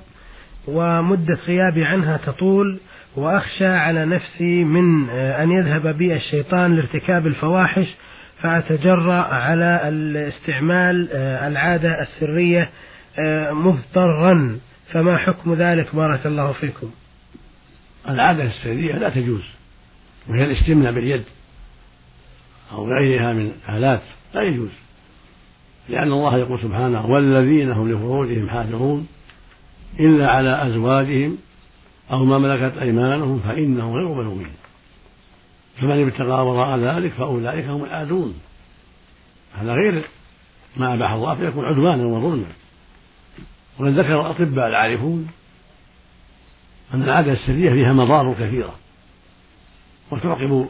ومدة 0.68 1.38
غيابي 1.48 1.86
عنها 1.86 2.18
تطول 2.18 2.80
وأخشى 3.16 3.66
على 3.66 4.06
نفسي 4.06 4.64
من 4.64 5.10
آه، 5.10 5.44
أن 5.44 5.52
يذهب 5.52 5.88
بي 5.88 6.16
الشيطان 6.16 6.76
لارتكاب 6.76 7.28
الفواحش 7.28 7.88
فأتجرأ 8.42 9.14
على 9.14 9.90
الاستعمال 9.90 11.10
آه، 11.14 11.48
العادة 11.48 12.02
السرية 12.02 12.70
آه، 13.20 13.52
مضطرا. 13.52 14.60
فما 14.92 15.18
حكم 15.18 15.54
ذلك؟ 15.54 15.96
بارك 15.96 16.26
الله 16.26 16.52
فيكم. 16.52 16.92
العادة 18.10 18.44
السرية 18.44 18.94
لا 18.94 19.10
تجوز 19.10 19.44
وهي 20.30 20.44
الاستمناء 20.44 20.92
باليد. 20.92 21.24
أو 22.74 22.90
غيرها 22.90 23.34
من 23.34 23.52
آلات 23.70 24.02
لا 24.34 24.42
يجوز. 24.42 24.70
لأن 25.90 26.12
الله 26.12 26.38
يقول 26.38 26.62
سبحانه 26.62 27.06
والذين 27.06 27.72
هم 27.72 27.92
لفروجهم 27.92 28.50
حافظون 28.50 29.08
إلا 30.00 30.28
على 30.28 30.68
أزواجهم 30.68 31.38
أو 32.12 32.26
ما 32.26 32.38
ملكت 32.38 32.78
أيمانهم 32.78 33.40
فإنهم 33.40 33.94
غير 33.94 34.08
ملومين. 34.08 34.54
فمن 35.82 36.04
ابتغى 36.04 36.42
وراء 36.42 36.80
ذلك 36.80 37.12
فأولئك 37.12 37.66
هم 37.66 37.84
العادون 37.84 38.36
هذا 39.54 39.74
غير 39.74 40.04
ما 40.78 40.94
أباح 40.94 41.12
الله 41.12 41.36
فيكون 41.36 41.66
عدوانا 41.66 42.06
وظلما. 42.06 42.52
وقد 43.80 44.00
ذكر 44.00 44.22
الأطباء 44.22 44.68
العارفون 44.68 45.28
أن 46.94 47.04
العادة 47.04 47.32
السرية 47.32 47.70
فيها 47.70 47.94
مضار 47.94 48.34
كثيرة 48.34 48.76
وتعقب 50.12 50.68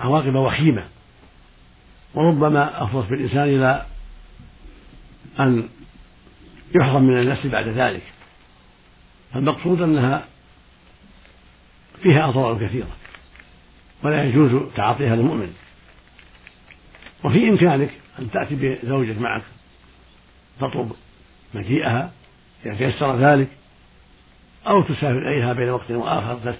عواقب 0.00 0.34
وخيمة. 0.34 0.84
وربما 2.14 2.84
أفضت 2.84 3.10
بالإنسان 3.10 3.42
إلى 3.42 3.86
أن 5.40 5.68
يحرم 6.74 7.02
من 7.02 7.18
النفس 7.18 7.46
بعد 7.46 7.68
ذلك. 7.68 8.02
فالمقصود 9.32 9.82
أنها 9.82 10.24
فيها 12.02 12.28
أضرار 12.28 12.66
كثيرة 12.66 12.96
ولا 14.02 14.24
يجوز 14.24 14.62
تعاطيها 14.76 15.16
للمؤمن. 15.16 15.54
وفي 17.24 17.48
إمكانك 17.48 17.90
أن 18.18 18.30
تأتي 18.30 18.54
بزوجك 18.54 19.18
معك 19.18 19.42
تطلب 20.56 20.92
مجيئها 21.54 22.12
إذا 22.66 22.74
تيسر 22.74 23.16
ذلك 23.16 23.48
أو 24.66 24.82
تسافر 24.82 25.28
إليها 25.28 25.52
بين 25.52 25.68
وقت 25.68 25.90
وآخر 25.90 26.54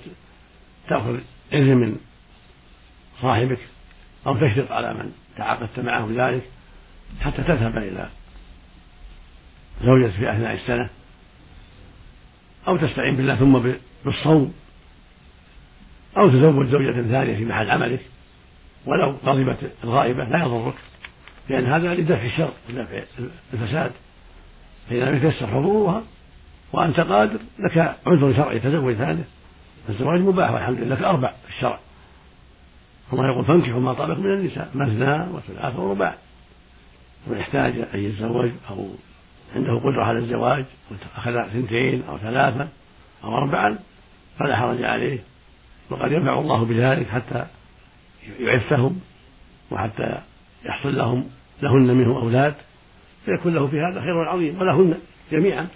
تأخذ 0.88 1.18
إذن 1.52 1.76
من 1.76 1.96
صاحبك 3.22 3.58
أو 4.26 4.36
تشرط 4.36 4.72
على 4.72 4.94
من 4.94 5.12
تعاقدت 5.36 5.80
معه 5.80 6.08
ذلك 6.10 6.42
حتى 7.20 7.42
تذهب 7.42 7.76
إلى 7.76 8.08
زوجتك 9.84 10.14
في 10.14 10.32
أثناء 10.32 10.54
السنة 10.54 10.90
أو 12.68 12.76
تستعين 12.76 13.16
بالله 13.16 13.36
ثم 13.36 13.74
بالصوم 14.04 14.54
أو 16.16 16.28
تزوج 16.28 16.66
زوجة 16.66 16.92
ثانية 16.92 17.36
في 17.36 17.44
محل 17.44 17.70
عملك 17.70 18.00
ولو 18.86 19.16
غضبت 19.24 19.72
الغائبة 19.84 20.24
لا 20.24 20.44
يضرك 20.44 20.74
لأن 21.48 21.66
هذا 21.66 21.94
لدفع 21.94 22.24
الشر 22.24 22.52
ودفع 22.68 23.02
الفساد. 23.52 23.92
فإذا 24.90 25.04
لم 25.04 25.16
يتيسر 25.16 25.46
حضورها 25.46 26.02
وأنت 26.72 27.00
قادر 27.00 27.38
لك 27.58 27.96
عذر 28.06 28.34
شرعي 28.36 28.60
تزوج 28.60 28.94
ثانية 28.94 29.24
الزواج 29.88 30.20
مباح 30.20 30.50
والحمد 30.50 30.78
لله 30.78 30.94
لك 30.94 31.02
أربع 31.02 31.32
في 31.32 31.56
الشرع. 31.56 31.78
الله 33.12 33.26
يقول 33.26 33.44
فانكحوا 33.44 33.80
ما 33.80 33.92
طاب 33.92 34.18
من 34.18 34.32
النساء 34.32 34.70
مثنى 34.74 35.26
وثلاث 35.32 35.76
ورباع. 35.76 36.14
ومن 37.26 37.38
احتاج 37.38 37.72
أن 37.94 38.00
يتزوج 38.00 38.50
أو 38.70 38.86
عنده 39.56 39.78
قدرة 39.78 40.04
على 40.04 40.18
الزواج 40.18 40.64
أخذ 41.16 41.34
اثنتين 41.34 42.02
أو 42.08 42.18
ثلاثة 42.18 42.68
أو 43.24 43.36
أربعا 43.36 43.78
فلا 44.38 44.56
حرج 44.56 44.82
عليه. 44.82 45.18
وقد 45.90 46.12
ينفع 46.12 46.38
الله 46.38 46.64
بذلك 46.64 47.08
حتى 47.08 47.46
يعفهم 48.40 49.00
وحتى 49.70 50.20
يحصل 50.64 50.96
لهم 50.96 51.24
لهن 51.62 51.96
منه 51.96 52.16
أولاد. 52.16 52.54
فيكون 53.24 53.54
له 53.54 53.66
في 53.66 53.76
هذا 53.80 54.00
خير 54.00 54.28
عظيم 54.28 54.60
ولهن 54.60 54.94
جميعا. 55.32 55.68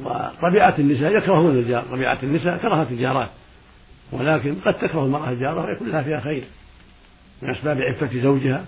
وطبيعة 0.00 0.74
النساء 0.78 1.16
يكرهون 1.16 1.58
الجار 1.58 1.82
طبيعة 1.82 2.18
النساء 2.22 2.56
كرهت 2.56 2.90
الجارات. 2.90 3.30
ولكن 4.12 4.54
قد 4.64 4.74
تكره 4.74 5.04
المرأة 5.04 5.30
الجارة 5.30 5.66
ويكون 5.66 5.88
لها 5.88 6.02
فيها 6.02 6.20
خير. 6.20 6.44
من 7.42 7.50
أسباب 7.50 7.80
عفة 7.80 8.20
زوجها 8.22 8.64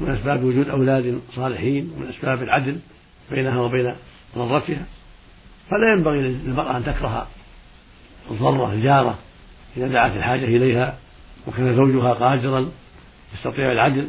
من 0.00 0.10
أسباب 0.10 0.44
وجود 0.44 0.68
أولاد 0.68 1.20
صالحين 1.34 1.92
ومن 1.96 2.08
أسباب 2.08 2.42
العدل 2.42 2.78
بينها 3.30 3.60
وبين 3.60 3.94
ضرتها 4.36 4.86
فلا 5.70 5.94
ينبغي 5.96 6.20
للمرأة 6.20 6.76
أن 6.76 6.84
تكره 6.84 7.26
الضرة 8.30 8.72
الجارة 8.72 9.18
إذا 9.76 9.88
دعت 9.88 10.16
الحاجة 10.16 10.44
إليها 10.44 10.98
وكان 11.46 11.76
زوجها 11.76 12.12
قادرا 12.12 12.70
يستطيع 13.34 13.72
العدل. 13.72 14.08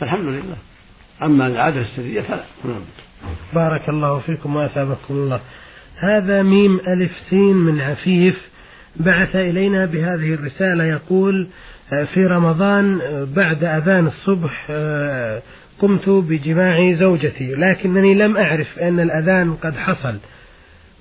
فالحمد 0.00 0.24
لله. 0.24 0.56
أما 1.22 1.46
العادة 1.46 1.80
السرية 1.80 2.20
فلا. 2.20 2.44
نعم. 2.64 2.80
بارك 3.54 3.88
الله 3.88 4.18
فيكم 4.18 4.56
وأثابكم 4.56 5.14
الله. 5.14 5.40
هذا 6.02 6.42
ميم 6.42 6.80
ألف 6.80 7.12
سين 7.30 7.56
من 7.56 7.80
عفيف 7.80 8.48
بعث 8.96 9.36
إلينا 9.36 9.86
بهذه 9.86 10.34
الرسالة 10.34 10.84
يقول 10.84 11.48
في 12.14 12.26
رمضان 12.26 12.98
بعد 13.36 13.64
أذان 13.64 14.06
الصبح 14.06 14.72
قمت 15.78 16.08
بجماع 16.08 16.92
زوجتي 16.92 17.54
لكنني 17.54 18.14
لم 18.14 18.36
أعرف 18.36 18.78
أن 18.78 19.00
الأذان 19.00 19.54
قد 19.54 19.76
حصل. 19.76 20.18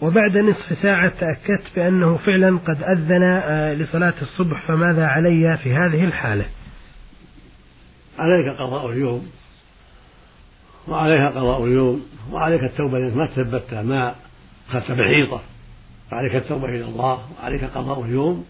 وبعد 0.01 0.37
نصف 0.37 0.77
ساعة 0.77 1.09
تأكدت 1.19 1.75
بأنه 1.75 2.17
فعلا 2.17 2.57
قد 2.57 2.83
أذن 2.83 3.41
لصلاة 3.73 4.13
الصبح 4.21 4.67
فماذا 4.67 5.05
علي 5.05 5.57
في 5.63 5.73
هذه 5.73 6.03
الحالة؟ 6.03 6.45
عليك 8.19 8.47
قضاء 8.47 8.91
اليوم 8.91 9.27
وعليها 10.87 11.29
قضاء 11.29 11.65
اليوم 11.65 12.05
وعليك 12.31 12.63
التوبة 12.63 12.99
لأنك 12.99 13.15
ما 13.15 13.27
تثبت 13.27 13.73
ما 13.73 14.15
أخذت 14.69 14.91
بالحيطة 14.91 15.41
وعليك 16.11 16.35
التوبة 16.35 16.69
إلى 16.69 16.83
الله 16.85 17.25
وعليك 17.39 17.63
قضاء 17.63 18.03
اليوم 18.03 18.45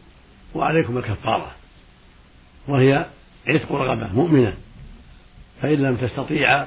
وعليكم 0.55 0.97
الكفارة. 0.97 1.51
وهي 2.67 3.05
عتق 3.47 3.71
رغبة 3.71 4.13
مؤمنة. 4.13 4.53
فإن 5.61 5.77
لم 5.77 5.95
تستطيع 5.95 6.65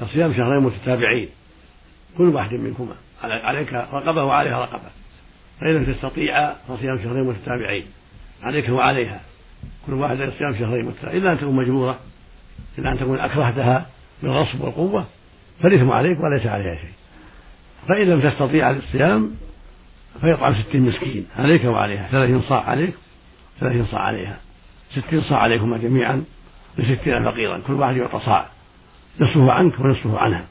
فصيام 0.00 0.34
شهرين 0.34 0.62
متتابعين 0.62 1.28
كل 2.18 2.28
واحد 2.28 2.54
منكما 2.54 2.94
عليك 3.22 3.72
رقبة 3.72 4.24
وعليها 4.24 4.58
رقبة. 4.58 4.90
فإن 5.60 5.74
لم 5.74 5.92
تستطيع 5.92 6.54
فصيام 6.54 6.98
شهرين 6.98 7.24
متتابعين 7.24 7.86
عليك 8.42 8.68
وعليها. 8.68 9.20
كل 9.86 9.92
واحد 9.92 10.16
صيام 10.16 10.54
شهرين 10.58 10.84
متتابعين. 10.84 11.22
إلا 11.22 11.32
أن 11.32 11.38
تكون 11.38 11.56
مجبورة 11.56 11.98
إلا 12.78 12.92
أن 12.92 12.98
تكون 12.98 13.18
أكرهتها 13.18 13.86
بالغصب 14.22 14.60
والقوة 14.60 15.06
فالإثم 15.60 15.90
عليك 15.90 16.18
وليس 16.20 16.46
عليها 16.46 16.74
شيء. 16.74 16.97
فإن 17.88 18.06
لم 18.06 18.20
تستطيع 18.20 18.70
الصيام 18.70 19.30
فيطعم 20.20 20.62
ستين 20.62 20.82
مسكين 20.82 21.26
عليك 21.36 21.64
وعليها. 21.64 22.08
ثلاثين 22.10 22.40
صاع 22.40 22.64
عليك 22.64 22.94
ثلاثين 23.60 23.84
صاع 23.84 24.00
عليها. 24.00 24.38
ستين 24.90 25.20
صاع 25.20 25.38
عليكما 25.38 25.78
جميعا 25.78 26.24
لستين 26.78 27.24
فقيرا 27.24 27.60
كل 27.66 27.72
واحد 27.72 27.96
يعطى 27.96 28.20
صاع. 28.24 28.48
نصفه 29.20 29.52
عنك 29.52 29.80
ونصفه 29.80 30.18
عنها. 30.18 30.44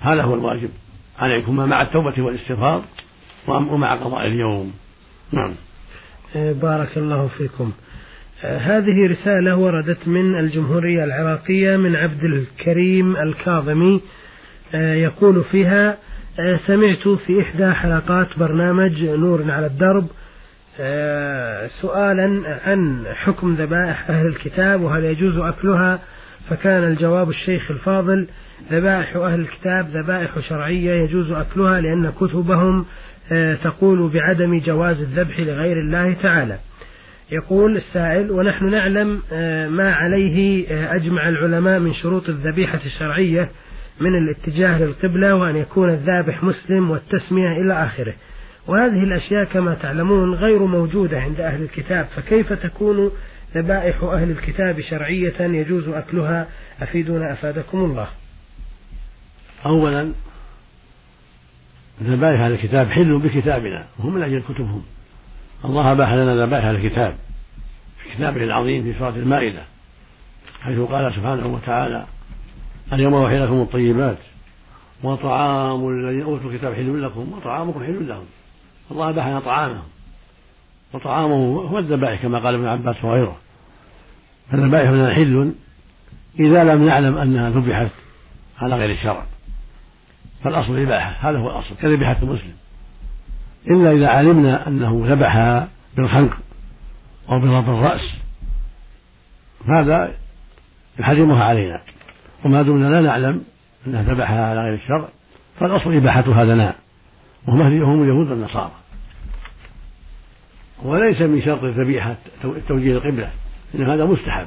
هذا 0.00 0.22
هو 0.22 0.34
الواجب 0.34 0.70
عليكما 1.18 1.66
مع 1.66 1.82
التوبة 1.82 2.22
والاستغفار 2.22 2.84
ومع 3.48 3.94
قضاء 3.94 4.26
اليوم. 4.26 4.72
نعم. 5.32 5.54
إيه، 6.36 6.52
بارك 6.52 6.98
الله 6.98 7.28
فيكم. 7.28 7.72
آه، 8.44 8.58
هذه 8.58 9.10
رسالة 9.10 9.56
وردت 9.56 10.08
من 10.08 10.38
الجمهورية 10.38 11.04
العراقية 11.04 11.76
من 11.76 11.96
عبد 11.96 12.24
الكريم 12.24 13.16
الكاظمي. 13.16 14.00
آه، 14.74 14.94
يقول 14.94 15.44
فيها 15.44 15.96
آه، 16.40 16.56
سمعت 16.56 17.08
في 17.08 17.40
إحدى 17.42 17.72
حلقات 17.72 18.38
برنامج 18.38 19.04
نور 19.04 19.50
على 19.50 19.66
الدرب 19.66 20.06
سؤالا 21.80 22.58
عن 22.64 23.04
حكم 23.14 23.54
ذبائح 23.54 24.10
أهل 24.10 24.26
الكتاب 24.26 24.80
وهل 24.80 25.04
يجوز 25.04 25.38
أكلها؟ 25.38 25.98
فكان 26.50 26.84
الجواب 26.84 27.30
الشيخ 27.30 27.70
الفاضل 27.70 28.28
ذبائح 28.72 29.16
أهل 29.16 29.40
الكتاب 29.40 29.88
ذبائح 29.88 30.38
شرعية 30.48 30.92
يجوز 31.04 31.32
أكلها 31.32 31.80
لأن 31.80 32.10
كتبهم 32.10 32.86
تقول 33.62 34.10
بعدم 34.10 34.58
جواز 34.58 35.00
الذبح 35.00 35.40
لغير 35.40 35.80
الله 35.80 36.12
تعالى. 36.22 36.58
يقول 37.32 37.76
السائل 37.76 38.30
ونحن 38.30 38.70
نعلم 38.70 39.22
آه، 39.32 39.68
ما 39.68 39.94
عليه 39.94 40.68
آه، 40.68 40.94
أجمع 40.94 41.28
العلماء 41.28 41.78
من 41.78 41.94
شروط 41.94 42.28
الذبيحة 42.28 42.80
الشرعية 42.86 43.50
من 44.00 44.14
الاتجاه 44.14 44.78
للقبلة 44.78 45.34
وأن 45.34 45.56
يكون 45.56 45.90
الذابح 45.90 46.44
مسلم 46.44 46.90
والتسمية 46.90 47.52
إلى 47.52 47.84
آخره. 47.84 48.14
وهذه 48.66 49.02
الأشياء 49.04 49.44
كما 49.44 49.74
تعلمون 49.74 50.34
غير 50.34 50.58
موجودة 50.58 51.20
عند 51.20 51.40
أهل 51.40 51.62
الكتاب 51.62 52.06
فكيف 52.16 52.52
تكون 52.52 53.10
ذبائح 53.54 54.02
أهل 54.02 54.30
الكتاب 54.30 54.80
شرعية 54.80 55.40
يجوز 55.40 55.88
أكلها؟ 55.88 56.46
أفيدنا 56.82 57.32
أفادكم 57.32 57.78
الله. 57.78 58.08
أولا 59.66 60.12
ذبائح 62.02 62.40
أهل 62.40 62.52
الكتاب 62.52 62.88
حل 62.90 63.18
بكتابنا 63.18 63.86
وهم 63.98 64.14
من 64.14 64.22
أجل 64.22 64.42
كتبهم. 64.48 64.82
الله 65.64 65.92
أباح 65.92 66.12
لنا 66.12 66.46
ذبائح 66.46 66.64
الكتاب 66.64 67.14
في 68.02 68.16
كتابه 68.16 68.44
العظيم 68.44 68.82
في 68.82 68.98
سورة 68.98 69.16
المائدة 69.16 69.62
حيث 70.60 70.78
قال 70.78 71.14
سبحانه 71.14 71.46
وتعالى 71.46 72.06
اليوم 72.92 73.14
أوحي 73.14 73.38
لكم 73.38 73.60
الطيبات 73.60 74.18
وطعام 75.02 75.88
الذين 75.88 76.22
أوتوا 76.22 76.50
الكتاب 76.50 76.74
حل 76.74 77.02
لكم 77.02 77.32
وطعامكم 77.32 77.84
حل 77.84 78.08
لهم. 78.08 78.24
الله 78.90 79.08
أباح 79.08 79.26
لنا 79.26 79.40
طعامهم. 79.40 79.82
وطعامه 80.92 81.60
هو 81.60 81.78
الذبائح 81.78 82.22
كما 82.22 82.38
قال 82.38 82.54
ابن 82.54 82.66
عباس 82.66 83.04
وغيره. 83.04 83.36
فالذبائح 84.50 84.90
لنا 84.90 85.14
حل 85.14 85.52
إذا 86.40 86.64
لم 86.64 86.86
نعلم 86.86 87.18
أنها 87.18 87.50
ذبحت 87.50 87.90
على 88.58 88.76
غير 88.76 88.90
الشرع 88.90 89.24
فالأصل 90.44 90.72
الإباحة 90.72 91.30
هذا 91.30 91.38
هو 91.38 91.50
الأصل 91.50 91.76
كذبيحة 91.76 92.16
المسلم. 92.22 92.54
إلا 93.70 93.92
إذا 93.92 94.08
علمنا 94.08 94.68
أنه 94.68 95.02
ذبحها 95.06 95.68
بالخنق 95.96 96.38
أو 97.28 97.40
بضرب 97.40 97.68
الرأس 97.68 98.10
هذا 99.68 100.14
يحرمها 100.98 101.44
علينا. 101.44 101.82
وما 102.44 102.62
دمنا 102.62 102.90
لا 102.90 103.00
نعلم 103.00 103.44
أنها 103.86 104.02
ذبحها 104.02 104.46
على 104.46 104.60
غير 104.60 104.74
الشرع 104.74 105.08
فالأصل 105.60 105.94
إباحتها 105.96 106.44
لنا 106.44 106.74
وهم 107.46 107.60
هم 107.60 108.02
اليهود 108.02 108.30
والنصارى. 108.30 108.72
وليس 110.82 111.22
من 111.22 111.42
شرط 111.42 111.64
الذبيحة 111.64 112.16
توجيه 112.68 112.96
القبلة 112.96 113.30
إن 113.74 113.82
هذا 113.82 114.04
مستحب. 114.04 114.46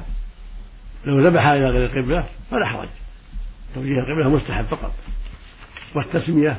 لو 1.04 1.26
ذبح 1.26 1.46
إلى 1.46 1.64
غير 1.64 1.84
القبلة 1.84 2.24
فلا 2.50 2.66
حرج. 2.66 2.88
توجيه 3.74 3.98
القبلة 3.98 4.28
مستحب 4.28 4.64
فقط. 4.64 4.92
والتسمية 5.94 6.58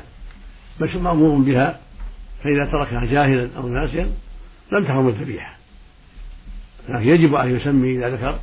مأمور 0.80 1.38
بها 1.38 1.80
فإذا 2.44 2.64
تركها 2.64 3.04
جاهلا 3.04 3.48
أو 3.56 3.68
ناسيا 3.68 4.10
لم 4.72 4.84
تحرم 4.84 5.08
الذبيحة. 5.08 5.56
لكن 6.88 7.08
يجب 7.08 7.34
أن 7.34 7.56
يسمي 7.56 7.98
إذا 7.98 8.08
ذكر 8.08 8.38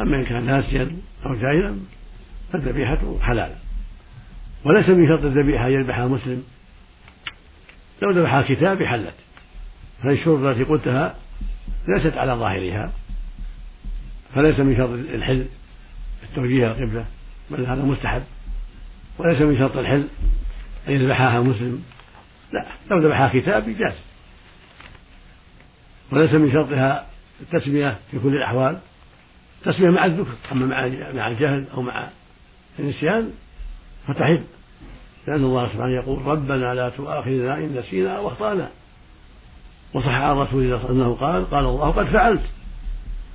أما 0.00 0.16
إن 0.16 0.24
كان 0.24 0.46
ناسيا 0.46 0.90
أو 1.26 1.34
جاهلا 1.34 1.76
فالذبيحة 2.52 3.18
حلال. 3.20 3.52
وليس 4.64 4.88
من 4.88 5.08
شرط 5.08 5.24
الذبيحة 5.24 5.66
أن 5.66 5.72
يذبحها 5.72 6.06
مسلم. 6.06 6.44
لو 8.02 8.10
ذبحها 8.10 8.42
كتاب 8.42 8.82
حلت. 8.82 9.14
فالشروط 10.02 10.40
التي 10.40 10.64
قلتها 10.64 11.14
ليست 11.88 12.16
على 12.16 12.32
ظاهرها. 12.32 12.92
فليس 14.34 14.60
من 14.60 14.76
شرط 14.76 14.90
الحل 14.90 15.46
التوجيه 16.22 16.66
القبلة 16.66 17.04
بل 17.50 17.66
هذا 17.66 17.82
مستحب. 17.82 18.22
وليس 19.18 19.40
من 19.40 19.58
شرط 19.58 19.76
الحل 19.76 20.08
أن 20.88 20.92
يذبحها 20.92 21.40
مسلم. 21.40 21.84
لا 22.52 22.66
لو 22.90 22.98
ذبحها 22.98 23.40
كتاب 23.40 23.68
جاز 23.68 23.94
وليس 26.12 26.32
من 26.32 26.52
شرطها 26.52 27.06
التسمية 27.40 27.98
في 28.10 28.18
كل 28.18 28.36
الأحوال. 28.36 28.78
التسمية 29.66 29.90
مع 29.90 30.04
الذكر 30.04 30.34
أما 30.52 30.66
مع 31.12 31.28
الجهل 31.28 31.66
أو 31.74 31.82
مع 31.82 32.08
النسيان 32.78 33.30
فتحل 34.06 34.42
لأن 35.26 35.44
الله 35.44 35.68
سبحانه 35.68 35.94
يقول 35.94 36.26
ربنا 36.26 36.74
لا 36.74 36.88
تؤاخذنا 36.88 37.58
إن 37.58 37.74
نسينا 37.76 38.16
أو 38.16 38.28
أخطأنا. 38.28 38.70
وصح 39.94 40.08
عن 40.08 40.36
رسول 40.36 40.62
الله 40.62 40.90
أنه 40.90 41.14
قال 41.14 41.50
قال 41.50 41.64
الله 41.64 41.90
قد 41.90 42.06
فعلت. 42.06 42.42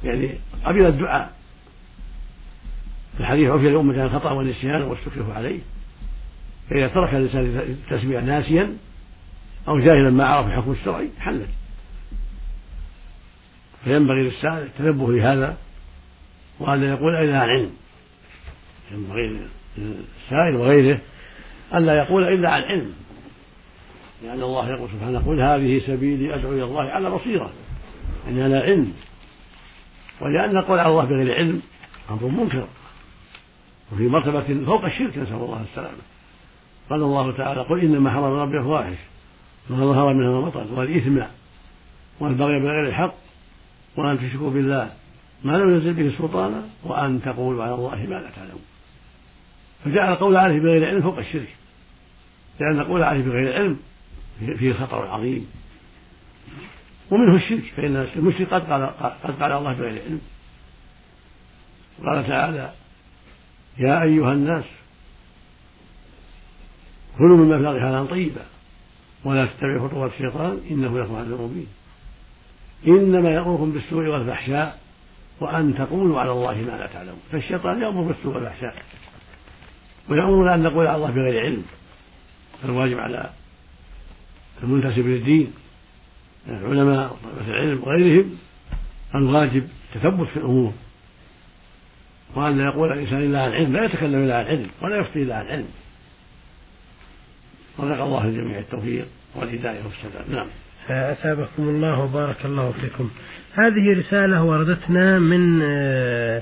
يعني 0.03 0.29
قبل 0.65 0.85
الدعاء. 0.85 1.33
الحديث 3.19 3.49
عفي 3.49 3.69
لأمة 3.69 4.05
الخطأ 4.05 4.31
والنسيان 4.31 4.81
واستكره 4.81 5.33
عليه. 5.33 5.59
فإذا 6.69 6.87
ترك 6.87 7.13
الإنسان 7.13 7.45
التسمية 7.45 8.19
ناسيا 8.19 8.77
أو 9.67 9.79
جاهلا 9.79 10.09
ما 10.09 10.25
عرف 10.25 10.47
الحكم 10.47 10.71
الشرعي 10.71 11.09
حلت. 11.19 11.49
فينبغي 13.83 14.23
للسائل 14.23 14.57
التنبه 14.57 15.11
لهذا 15.13 15.57
وأن 16.59 16.83
يقول 16.83 17.15
إلى 17.15 17.37
علم 17.37 17.71
ينبغي 18.91 19.39
للسائل 19.77 20.55
وغيره 20.55 20.99
ألا 21.73 21.97
يقول 21.97 22.23
إلا 22.23 22.49
عن 22.49 22.61
علم. 22.61 22.93
لأن 24.23 24.41
الله 24.43 24.69
يقول 24.69 24.89
سبحانه 24.89 25.19
قل 25.19 25.41
هذه 25.41 25.81
سبيلي 25.87 26.35
أدعو 26.35 26.51
إلى 26.53 26.63
الله 26.63 26.83
على 26.83 27.09
بصيرة 27.09 27.51
يعني 28.27 28.43
على 28.43 28.57
علم. 28.57 28.93
ولأن 30.21 30.57
القول 30.57 30.79
على 30.79 30.89
الله 30.89 31.05
بغير 31.05 31.35
علم 31.35 31.61
أمر 32.09 32.27
منكر 32.27 32.67
وفي 33.93 34.07
مرتبة 34.07 34.65
فوق 34.65 34.85
الشرك 34.85 35.17
نسأل 35.17 35.35
الله 35.35 35.65
السلامة. 35.71 36.01
قال 36.89 37.01
الله 37.01 37.31
تعالى 37.31 37.61
قل 37.61 37.79
إنما 37.79 38.11
حرم 38.11 38.33
ربي 38.33 38.57
الفواحش 38.57 38.97
ما 39.69 39.77
ظهر 39.77 40.13
منها 40.13 40.31
ما 40.31 40.41
بطن 40.41 40.65
والإثم 40.73 41.19
والبغي 42.19 42.59
بغير 42.59 42.87
الحق 42.87 43.13
وأن 43.97 44.19
تشركوا 44.19 44.49
بالله 44.49 44.91
ما 45.43 45.57
لم 45.57 45.69
ينزل 45.73 45.93
به 45.93 46.17
سلطانا 46.17 46.61
وأن 46.83 47.21
تقولوا 47.21 47.63
على 47.63 47.73
الله 47.73 47.95
ما 47.95 48.15
لا 48.15 48.29
تعلمون. 48.35 48.76
فجعل 49.85 50.13
القول 50.13 50.37
عليه 50.37 50.59
بغير 50.59 50.85
علم 50.85 51.01
فوق 51.01 51.17
الشرك. 51.17 51.55
لأن 52.59 52.79
القول 52.79 53.03
عليه 53.03 53.23
بغير 53.23 53.53
علم 53.53 53.79
فيه 54.59 54.73
خطر 54.73 55.07
عظيم. 55.07 55.47
ومنه 57.11 57.35
الشرك 57.35 57.63
فإن 57.77 57.95
المشرك 58.15 58.53
قد 58.53 58.71
قال 58.71 58.83
قد 59.23 59.41
قال 59.41 59.51
الله 59.51 59.73
بغير 59.73 60.01
علم. 60.01 60.21
قال 62.05 62.27
تعالى 62.27 62.71
يا 63.77 64.03
أيها 64.03 64.33
الناس 64.33 64.65
كلوا 67.17 67.37
مما 67.37 67.57
في 67.57 67.77
الأرض 67.77 68.09
طيبا 68.09 68.45
ولا 69.23 69.45
تتبعوا 69.45 69.87
خطوات 69.87 70.11
الشيطان 70.11 70.61
إنه 70.71 70.99
لكم 70.99 71.15
عدو 71.15 71.47
مبين. 71.47 71.67
إنما 72.87 73.29
يأمركم 73.29 73.71
بالسوء 73.71 74.05
والفحشاء 74.05 74.79
وأن 75.39 75.75
تقولوا 75.75 76.19
على 76.19 76.31
الله 76.31 76.55
ما 76.55 76.77
لا 76.77 76.87
تعلمون. 76.87 77.21
فالشيطان 77.31 77.81
يأمر 77.81 78.01
بالسوء 78.01 78.35
والفحشاء. 78.35 78.75
ويأمرنا 80.09 80.55
أن 80.55 80.63
نقول 80.63 80.87
على 80.87 80.95
الله 80.95 81.11
بغير 81.11 81.39
علم. 81.39 81.63
فالواجب 82.61 82.97
على 82.97 83.29
المنتسب 84.63 85.07
للدين 85.07 85.53
من 86.47 86.57
العلماء 86.57 87.13
وطلبة 87.13 87.49
العلم 87.49 87.83
وغيرهم 87.83 88.37
الواجب 89.15 89.67
التثبت 89.95 90.27
في 90.27 90.37
الأمور. 90.37 90.73
وأن 92.35 92.59
يقول 92.59 92.91
الإنسان 92.91 93.19
إلا 93.19 93.41
عن 93.43 93.51
علم 93.51 93.73
لا 93.73 93.85
يتكلم 93.85 94.23
إلا 94.23 94.37
عن 94.37 94.45
علم 94.45 94.69
ولا 94.81 94.97
يفتي 94.97 95.23
إلا 95.23 95.35
عن 95.35 95.45
علم. 95.45 95.67
رزق 97.79 98.01
الله 98.01 98.25
الجميع 98.25 98.59
التوفيق 98.59 99.07
والهداية 99.35 99.81
والسداد 99.83 100.31
نعم. 100.31 100.47
أثابكم 100.89 101.69
الله 101.69 101.99
وبارك 101.99 102.45
الله 102.45 102.71
فيكم. 102.71 103.09
هذه 103.53 103.99
رسالة 103.99 104.43
وردتنا 104.43 105.19
من 105.19 105.61
آه، 105.63 106.41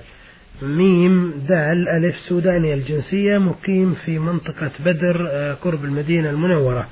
ميم 0.62 1.34
دال 1.50 1.90
ألف 1.90 2.16
سوداني 2.16 2.74
الجنسية 2.74 3.38
مقيم 3.38 3.96
في 4.06 4.20
منطقة 4.20 4.72
بدر 4.80 5.28
آه، 5.32 5.54
قرب 5.54 5.86
المدينة 5.86 6.30
المنورة. 6.30 6.88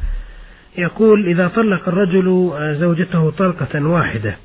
يقول 0.77 1.27
إذا 1.27 1.47
طلق 1.47 1.89
الرجل 1.89 2.51
آه، 2.53 2.73
زوجته 2.73 3.31
طلقة 3.31 3.87
واحدة 3.87 4.35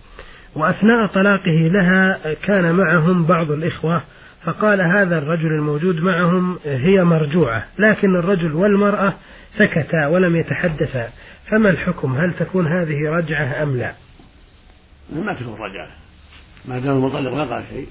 وأثناء 0.56 1.06
طلاقه 1.06 1.68
لها 1.72 2.34
كان 2.34 2.74
معهم 2.74 3.24
بعض 3.24 3.50
الإخوة 3.50 4.02
فقال 4.44 4.80
هذا 4.80 5.18
الرجل 5.18 5.46
الموجود 5.46 5.96
معهم 5.96 6.58
هي 6.64 7.04
مرجوعة 7.04 7.66
لكن 7.78 8.16
الرجل 8.16 8.52
والمرأة 8.52 9.14
سكتا 9.52 10.06
ولم 10.06 10.36
يتحدثا 10.36 11.08
فما 11.46 11.70
الحكم؟ 11.70 12.12
هل 12.12 12.32
تكون 12.32 12.66
هذه 12.66 13.10
رجعة 13.10 13.62
أم 13.62 13.76
لا؟ 13.76 13.92
ما 15.12 15.34
تكون 15.34 15.54
رجعة 15.54 15.88
ما 16.64 16.78
دام 16.78 16.96
المطلق 16.96 17.32
ما 17.32 17.44
قال 17.44 17.64
شيء. 17.70 17.86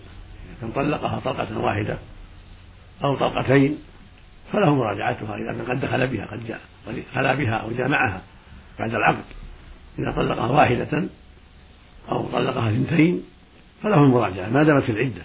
كان 0.61 0.71
طلقها 0.71 1.19
طلقة 1.19 1.59
واحدة 1.59 1.97
أو 3.03 3.15
طلقتين 3.15 3.77
فله 4.53 4.75
مراجعتها 4.75 5.35
إذا 5.35 5.63
كان 5.63 5.71
قد 5.71 5.79
دخل 5.79 6.07
بها 6.07 6.25
قد 6.25 6.47
جاء 6.47 6.59
خلا 7.15 7.35
بها 7.35 7.53
أو 7.53 7.71
جاء 7.71 7.87
معها 7.87 8.21
بعد 8.79 8.93
العقد. 8.93 9.23
إذا 9.99 10.11
طلقها 10.11 10.51
واحدة 10.51 11.03
أو 12.11 12.27
طلقها 12.27 12.69
اثنتين 12.69 13.23
فله 13.83 14.03
المراجعة 14.03 14.49
ما 14.49 14.63
دامت 14.63 14.83
في 14.83 14.91
العدة 14.91 15.21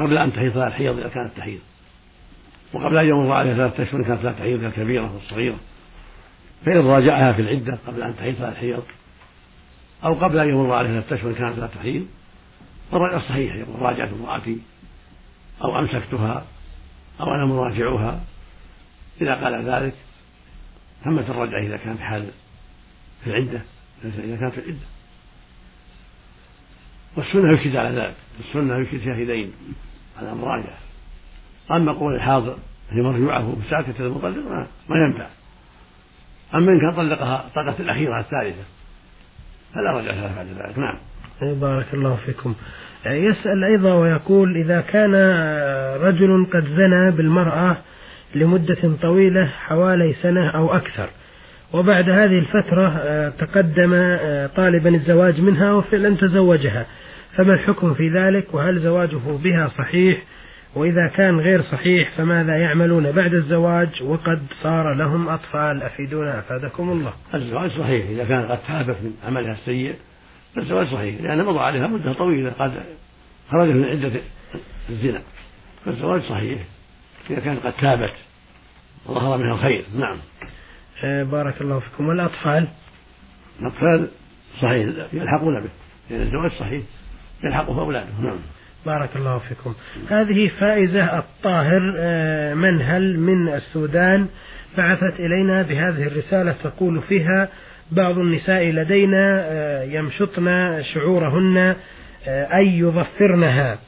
قبل 0.00 0.18
أن 0.18 0.32
تحيض 0.32 0.52
ثلاث 0.52 0.72
حيض 0.72 0.98
إذا 0.98 1.08
كانت 1.08 1.36
تحيض. 1.36 1.60
وقبل 2.72 2.98
أن 2.98 3.08
يمر 3.08 3.32
عليها 3.32 3.54
ثلاثة 3.54 3.82
أشهر 3.82 4.02
كانت 4.02 4.24
لا 4.24 4.32
تحيض 4.32 4.64
الكبيرة 4.64 5.14
والصغيرة 5.14 5.56
فإن 6.66 6.86
راجعها 6.86 7.32
في 7.32 7.42
العدة 7.42 7.78
قبل 7.86 8.02
أن 8.02 8.16
تحيض 8.16 8.34
ثلاث 8.34 8.56
حيض 8.56 8.82
أو 10.04 10.14
قبل 10.14 10.38
أن 10.38 10.48
يمر 10.48 10.72
عليها 10.72 11.00
ثلاثة 11.00 11.16
أشهر 11.16 11.32
كانت 11.32 11.58
لا 11.58 11.66
تحيض. 11.66 12.06
فالرجعة 12.92 13.28
صحيح 13.28 13.54
يقول 13.54 13.82
راجعت 13.82 14.08
امرأتي 14.12 14.58
أو 15.64 15.78
أمسكتها 15.78 16.44
أو 17.20 17.34
أنا 17.34 17.46
مراجعها 17.46 18.20
إذا 19.20 19.34
قال 19.34 19.64
ذلك 19.64 19.94
تمت 21.04 21.30
الرجعة 21.30 21.66
إذا 21.66 21.76
كانت 21.76 22.00
حال 22.00 22.30
في 23.24 23.30
العدة 23.30 23.60
إذا 24.04 24.36
كانت 24.36 24.54
في 24.54 24.60
العدة. 24.60 24.86
والسنة 27.16 27.52
يشهد 27.52 27.76
على 27.76 28.00
ذلك 28.00 28.14
السنة 28.40 28.76
يشهد 28.76 29.04
شاهدين 29.04 29.52
على 30.18 30.32
المراجعة. 30.32 30.78
أما 31.70 31.92
قول 31.92 32.14
الحاضر 32.14 32.58
هي 32.90 33.02
مرجوعة 33.02 33.56
ساكتة 33.70 34.06
المطلق 34.06 34.48
ما, 34.48 34.66
ما 34.88 34.96
ينفع. 34.96 35.26
أما 36.54 36.72
إن 36.72 36.80
كان 36.80 36.94
طلقها 36.94 37.50
طلقة 37.54 37.80
الأخيرة 37.80 38.20
الثالثة 38.20 38.64
فلا 39.74 39.92
رجعة 39.98 40.14
لها 40.14 40.36
بعد 40.36 40.46
ذلك. 40.46 40.78
نعم. 40.78 40.98
بارك 41.42 41.86
الله 41.94 42.16
فيكم. 42.26 42.54
يسأل 43.06 43.64
أيضا 43.64 43.94
ويقول 43.94 44.56
إذا 44.56 44.80
كان 44.80 45.14
رجل 46.02 46.46
قد 46.52 46.64
زنى 46.64 47.10
بالمرأة 47.10 47.76
لمدة 48.34 48.96
طويلة 49.02 49.46
حوالي 49.46 50.12
سنة 50.12 50.50
أو 50.50 50.74
أكثر 50.74 51.08
وبعد 51.72 52.10
هذه 52.10 52.38
الفترة 52.38 52.88
آه، 52.88 53.28
تقدم 53.28 53.92
آه، 53.94 54.46
طالبا 54.46 54.88
الزواج 54.88 55.40
منها 55.40 55.72
وفعلا 55.72 56.16
تزوجها 56.16 56.86
فما 57.36 57.54
الحكم 57.54 57.94
في 57.94 58.08
ذلك؟ 58.08 58.54
وهل 58.54 58.78
زواجه 58.78 59.20
بها 59.44 59.68
صحيح؟ 59.68 60.22
وإذا 60.74 61.06
كان 61.06 61.40
غير 61.40 61.60
صحيح 61.60 62.10
فماذا 62.16 62.56
يعملون 62.56 63.12
بعد 63.12 63.34
الزواج؟ 63.34 64.02
وقد 64.02 64.40
صار 64.62 64.94
لهم 64.94 65.28
أطفال. 65.28 65.82
أفيدونا 65.82 66.38
أفادكم 66.38 66.90
الله. 66.90 67.12
الزواج 67.34 67.70
صحيح 67.70 68.08
إذا 68.08 68.24
كان 68.24 68.42
قد 68.42 68.58
تابت 68.68 68.96
من 69.02 69.12
عملها 69.26 69.52
السيء 69.52 69.94
فالزواج 70.56 70.86
صحيح 70.86 71.20
لأن 71.20 71.44
مضى 71.44 71.58
عليها 71.58 71.86
مدة 71.86 72.12
طويلة 72.12 72.50
قد 72.50 72.72
خرجت 73.50 73.72
من 73.72 73.84
عدة 73.84 74.20
الزنا. 74.90 75.22
فالزواج 75.84 76.22
صحيح 76.22 76.58
إذا 77.30 77.40
كانت 77.40 77.66
قد 77.66 77.72
تابت 77.72 78.14
وظهر 79.06 79.38
منها 79.38 79.54
الخير 79.54 79.84
نعم. 79.94 80.16
آه، 81.04 81.22
بارك 81.22 81.60
الله 81.60 81.80
فيكم. 81.80 82.08
والأطفال؟ 82.08 82.68
الأطفال 83.60 84.08
صحيح 84.62 84.86
يلحقون 85.12 85.62
به 85.62 85.70
لأن 86.10 86.22
الزواج 86.22 86.50
صحيح 86.50 86.82
يلحقه 87.44 87.80
أولاده 87.80 88.08
نعم. 88.22 88.38
بارك 88.86 89.16
الله 89.16 89.38
فيكم. 89.38 89.74
هذه 90.08 90.48
فائزة 90.48 91.18
الطاهر 91.18 91.94
آه، 91.98 92.54
منهل 92.54 93.20
من 93.20 93.48
السودان؟ 93.48 94.26
بعثت 94.76 95.20
إلينا 95.20 95.62
بهذه 95.62 96.06
الرسالة 96.06 96.52
تقول 96.52 97.02
فيها 97.02 97.48
بعض 97.92 98.18
النساء 98.18 98.62
لدينا 98.62 99.42
آه، 99.44 99.82
يمشطن 99.84 100.46
شعورهن 100.82 101.76
أي 102.28 102.78
يظفرنها. 102.78 103.78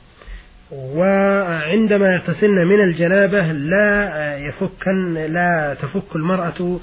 وعندما 0.73 2.07
يغتسلن 2.15 2.67
من 2.67 2.81
الجنابة 2.81 3.43
لا 3.53 4.37
يفكن 4.37 5.15
لا 5.15 5.77
تفك 5.83 6.17
المرأة 6.17 6.81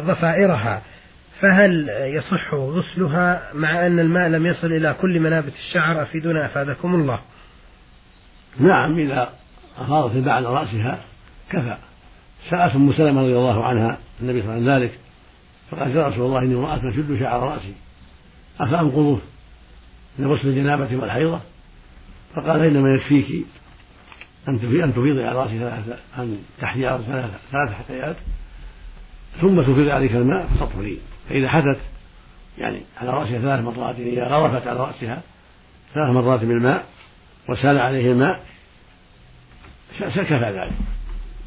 ضفائرها 0.00 0.82
فهل 1.40 1.88
يصح 1.88 2.54
غسلها 2.54 3.42
مع 3.54 3.86
أن 3.86 3.98
الماء 3.98 4.28
لم 4.28 4.46
يصل 4.46 4.66
إلى 4.66 4.94
كل 5.00 5.20
منابت 5.20 5.52
الشعر؟ 5.68 6.02
أفيدنا 6.02 6.46
أفادكم 6.46 6.94
الله. 6.94 7.20
نعم 8.60 8.98
إذا 8.98 9.28
أفاضت 9.78 10.28
على 10.28 10.46
رأسها 10.48 10.98
كفى. 11.50 11.76
سألت 12.50 12.74
أم 12.74 12.92
سلمة 12.92 13.20
رضي 13.22 13.36
الله 13.36 13.64
عنها 13.64 13.98
النبي 14.22 14.42
صلى 14.42 14.56
الله 14.56 14.72
عليه 14.72 14.84
وسلم 14.86 14.88
ذلك. 14.88 15.09
فقال 15.70 15.96
يا 15.96 16.08
رسول 16.08 16.26
الله 16.26 16.38
إني 16.38 16.54
امرأة 16.54 16.76
تشد 16.76 17.18
شعر 17.20 17.40
رأسي 17.40 17.72
أفأنقضه 18.60 19.18
من 20.18 20.26
غسل 20.26 20.48
الجنابة 20.48 20.96
والحيضة؟ 20.96 21.40
فقال 22.34 22.62
إنما 22.62 22.94
يكفيك 22.94 23.46
أن 24.48 24.54
أن 24.54 24.94
تفيضي 24.94 25.24
على 25.24 25.38
رأسك 25.38 25.50
ثلاثة 25.50 25.98
أن 26.18 26.38
تحيي 26.60 26.86
على 26.86 27.02
ثلاثة 27.04 27.38
ثلاث 27.52 27.72
حكايات 27.72 28.16
ثم 29.40 29.62
تفيض 29.62 29.88
عليك 29.88 30.12
الماء 30.12 30.46
فتطهرين 30.46 30.98
فإذا 31.28 31.48
حدث 31.48 31.78
يعني 32.58 32.82
على 33.00 33.10
رأسها 33.10 33.38
ثلاث 33.38 33.60
مرات 33.60 33.98
إذا 33.98 34.24
غرفت 34.24 34.66
على 34.66 34.80
رأسها 34.80 35.22
ثلاث 35.94 36.10
مرات 36.14 36.40
بالماء 36.40 36.86
وسال 37.48 37.78
عليه 37.78 38.12
الماء 38.12 38.44
كفى 40.00 40.34
ذلك 40.34 40.72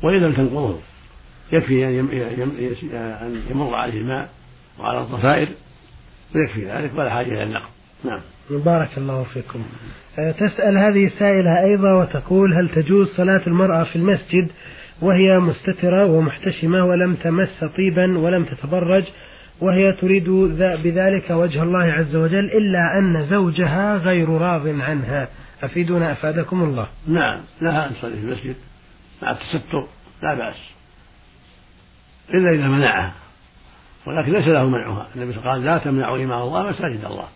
وإن 0.03 0.21
لم 0.21 0.33
تنقضه. 0.33 0.79
يكفي 1.51 1.86
أن 1.88 3.41
يمر 3.51 3.75
عليه 3.75 3.97
الماء 4.01 4.29
وعلى 4.79 5.01
الضفائر 5.01 5.47
ويكفي 6.36 6.65
ذلك 6.65 6.91
ولا 6.95 7.10
حاجة 7.10 7.27
إلى 7.27 7.43
النقض 7.43 7.69
نعم. 8.03 8.21
بارك 8.49 8.97
الله 8.97 9.23
فيكم. 9.23 9.63
أه، 10.19 10.32
تسأل 10.32 10.77
هذه 10.77 11.06
السائلة 11.06 11.63
أيضا 11.63 11.93
وتقول 11.93 12.53
هل 12.53 12.69
تجوز 12.69 13.08
صلاة 13.08 13.41
المرأة 13.47 13.84
في 13.84 13.95
المسجد 13.95 14.51
وهي 15.01 15.39
مستترة 15.39 16.06
ومحتشمة 16.06 16.86
ولم 16.86 17.15
تمس 17.15 17.63
طيبا 17.77 18.17
ولم 18.17 18.45
تتبرج 18.45 19.03
وهي 19.62 19.93
تريد 19.93 20.29
بذلك 20.60 21.29
وجه 21.29 21.63
الله 21.63 21.84
عز 21.84 22.15
وجل 22.15 22.45
إلا 22.45 22.99
أن 22.99 23.25
زوجها 23.25 23.97
غير 23.97 24.29
راض 24.29 24.67
عنها. 24.67 25.27
أفيدونا 25.63 26.12
أفادكم 26.12 26.63
الله. 26.63 26.88
نعم. 27.08 27.39
لها 27.62 27.88
أن 27.88 27.95
تصلي 27.95 28.15
في 28.15 28.21
المسجد 28.21 28.56
مع 29.21 29.32
التستر 29.32 29.88
لا 30.23 30.34
بأس. 30.34 30.56
إلا 32.29 32.51
إذا 32.51 32.67
منعها 32.67 33.13
ولكن 34.05 34.31
ليس 34.31 34.47
له 34.47 34.69
منعها. 34.69 35.07
النبي 35.15 35.33
قال 35.33 35.63
لا 35.63 35.77
تمنعوا 35.77 36.17
إمام 36.17 36.41
الله 36.41 36.69
مساجد 36.69 37.05
الله. 37.05 37.27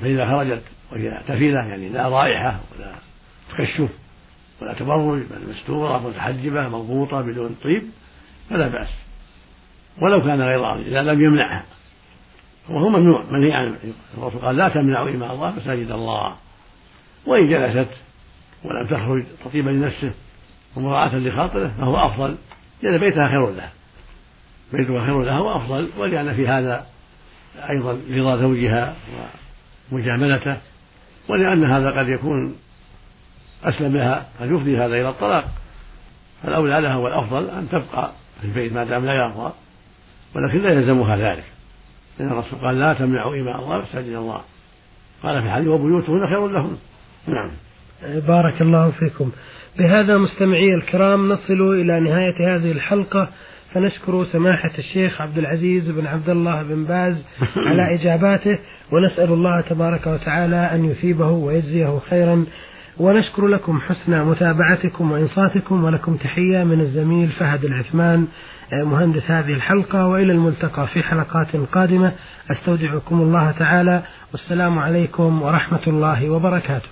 فإذا 0.00 0.26
خرجت 0.26 0.62
وهي 0.92 1.22
تفيلة 1.28 1.58
يعني 1.68 1.88
لا 1.88 2.08
رائحة 2.08 2.60
ولا 2.72 2.92
تكشف 3.50 3.88
ولا 4.62 4.74
تبرج 4.74 5.18
بل 5.18 5.50
مستورة 5.50 6.08
متحجبة 6.08 6.68
مضبوطة 6.68 7.20
بدون 7.20 7.56
طيب 7.64 7.82
فلا 8.50 8.68
بأس. 8.68 8.88
ولو 10.02 10.22
كان 10.22 10.42
غير 10.42 10.60
راضي 10.60 10.88
إذا 10.88 11.02
لم 11.02 11.24
يمنعها. 11.24 11.64
وهو 12.68 12.88
ممنوع 12.88 13.24
منهي 13.30 13.52
عن 13.52 13.76
الرسول 14.18 14.40
قال 14.40 14.56
لا 14.56 14.68
تمنعوا 14.68 15.10
إماء 15.10 15.34
الله 15.34 15.50
مساجد 15.50 15.90
الله. 15.90 16.36
وإن 17.26 17.48
جلست 17.48 17.90
ولم 18.64 18.86
تخرج 18.86 19.24
تطيبا 19.44 19.70
لنفسه 19.70 20.12
ومراعاة 20.76 21.16
لخاطره 21.16 21.72
فهو 21.78 22.06
أفضل. 22.06 22.36
لأن 22.82 22.98
بيتها 22.98 23.28
خير 23.28 23.50
له. 23.50 23.68
بيتها 24.72 25.06
خير 25.06 25.22
لها 25.22 25.40
وأفضل 25.40 25.88
ولأن 25.98 26.34
في 26.34 26.48
هذا 26.48 26.86
أيضا 27.70 27.98
رضا 28.10 28.36
زوجها 28.36 28.94
ومجاملته 29.92 30.56
ولأن 31.28 31.64
هذا 31.64 31.90
قد 31.90 32.08
يكون 32.08 32.56
أسلم 33.64 33.96
لها 33.96 34.26
قد 34.40 34.50
يفضي 34.50 34.76
هذا 34.76 34.94
إلى 35.00 35.08
الطلاق. 35.08 35.44
فالأولى 36.42 36.80
لها 36.80 36.96
والأفضل 36.96 37.50
أن 37.50 37.68
تبقى 37.68 38.12
في 38.40 38.46
البيت 38.46 38.72
ما 38.72 38.84
دام 38.84 39.06
لا 39.06 39.14
يرضى 39.14 39.52
ولكن 40.36 40.58
لا 40.58 40.72
يلزمها 40.72 41.16
ذلك. 41.16 41.44
لأن 42.18 42.32
الرسول 42.32 42.58
قال 42.58 42.78
لا 42.78 42.94
تمنعوا 42.94 43.36
إماء 43.36 43.64
الله 43.64 43.78
مساجد 43.78 44.12
الله. 44.12 44.40
قال 45.22 45.42
في 45.42 45.46
الحديث 45.46 45.68
وبيوتهن 45.68 46.26
خير 46.26 46.48
لهن. 46.48 46.78
نعم. 47.26 47.50
بارك 48.02 48.62
الله 48.62 48.90
فيكم. 48.90 49.30
بهذا 49.78 50.18
مستمعي 50.18 50.74
الكرام 50.74 51.28
نصل 51.28 51.74
إلى 51.74 52.00
نهاية 52.00 52.56
هذه 52.56 52.72
الحلقة. 52.72 53.28
فنشكر 53.74 54.24
سماحة 54.24 54.70
الشيخ 54.78 55.20
عبد 55.20 55.38
العزيز 55.38 55.90
بن 55.90 56.06
عبد 56.06 56.28
الله 56.28 56.62
بن 56.62 56.84
باز 56.84 57.24
على 57.56 57.82
إجاباته 57.94 58.58
ونسأل 58.92 59.32
الله 59.32 59.60
تبارك 59.60 60.06
وتعالى 60.06 60.56
أن 60.56 60.84
يثيبه 60.84 61.30
ويجزيه 61.30 61.98
خيرا. 61.98 62.44
ونشكر 62.98 63.46
لكم 63.46 63.80
حسن 63.80 64.24
متابعتكم 64.24 65.12
وإنصاتكم 65.12 65.84
ولكم 65.84 66.16
تحية 66.16 66.64
من 66.64 66.80
الزميل 66.80 67.28
فهد 67.28 67.64
العثمان 67.64 68.26
مهندس 68.84 69.30
هذه 69.30 69.54
الحلقة 69.54 70.06
وإلى 70.06 70.32
الملتقى 70.32 70.86
في 70.86 71.02
حلقات 71.02 71.56
قادمة. 71.56 72.12
أستودعكم 72.50 73.20
الله 73.20 73.50
تعالى 73.50 74.02
والسلام 74.32 74.78
عليكم 74.78 75.42
ورحمة 75.42 75.82
الله 75.86 76.30
وبركاته. 76.30 76.88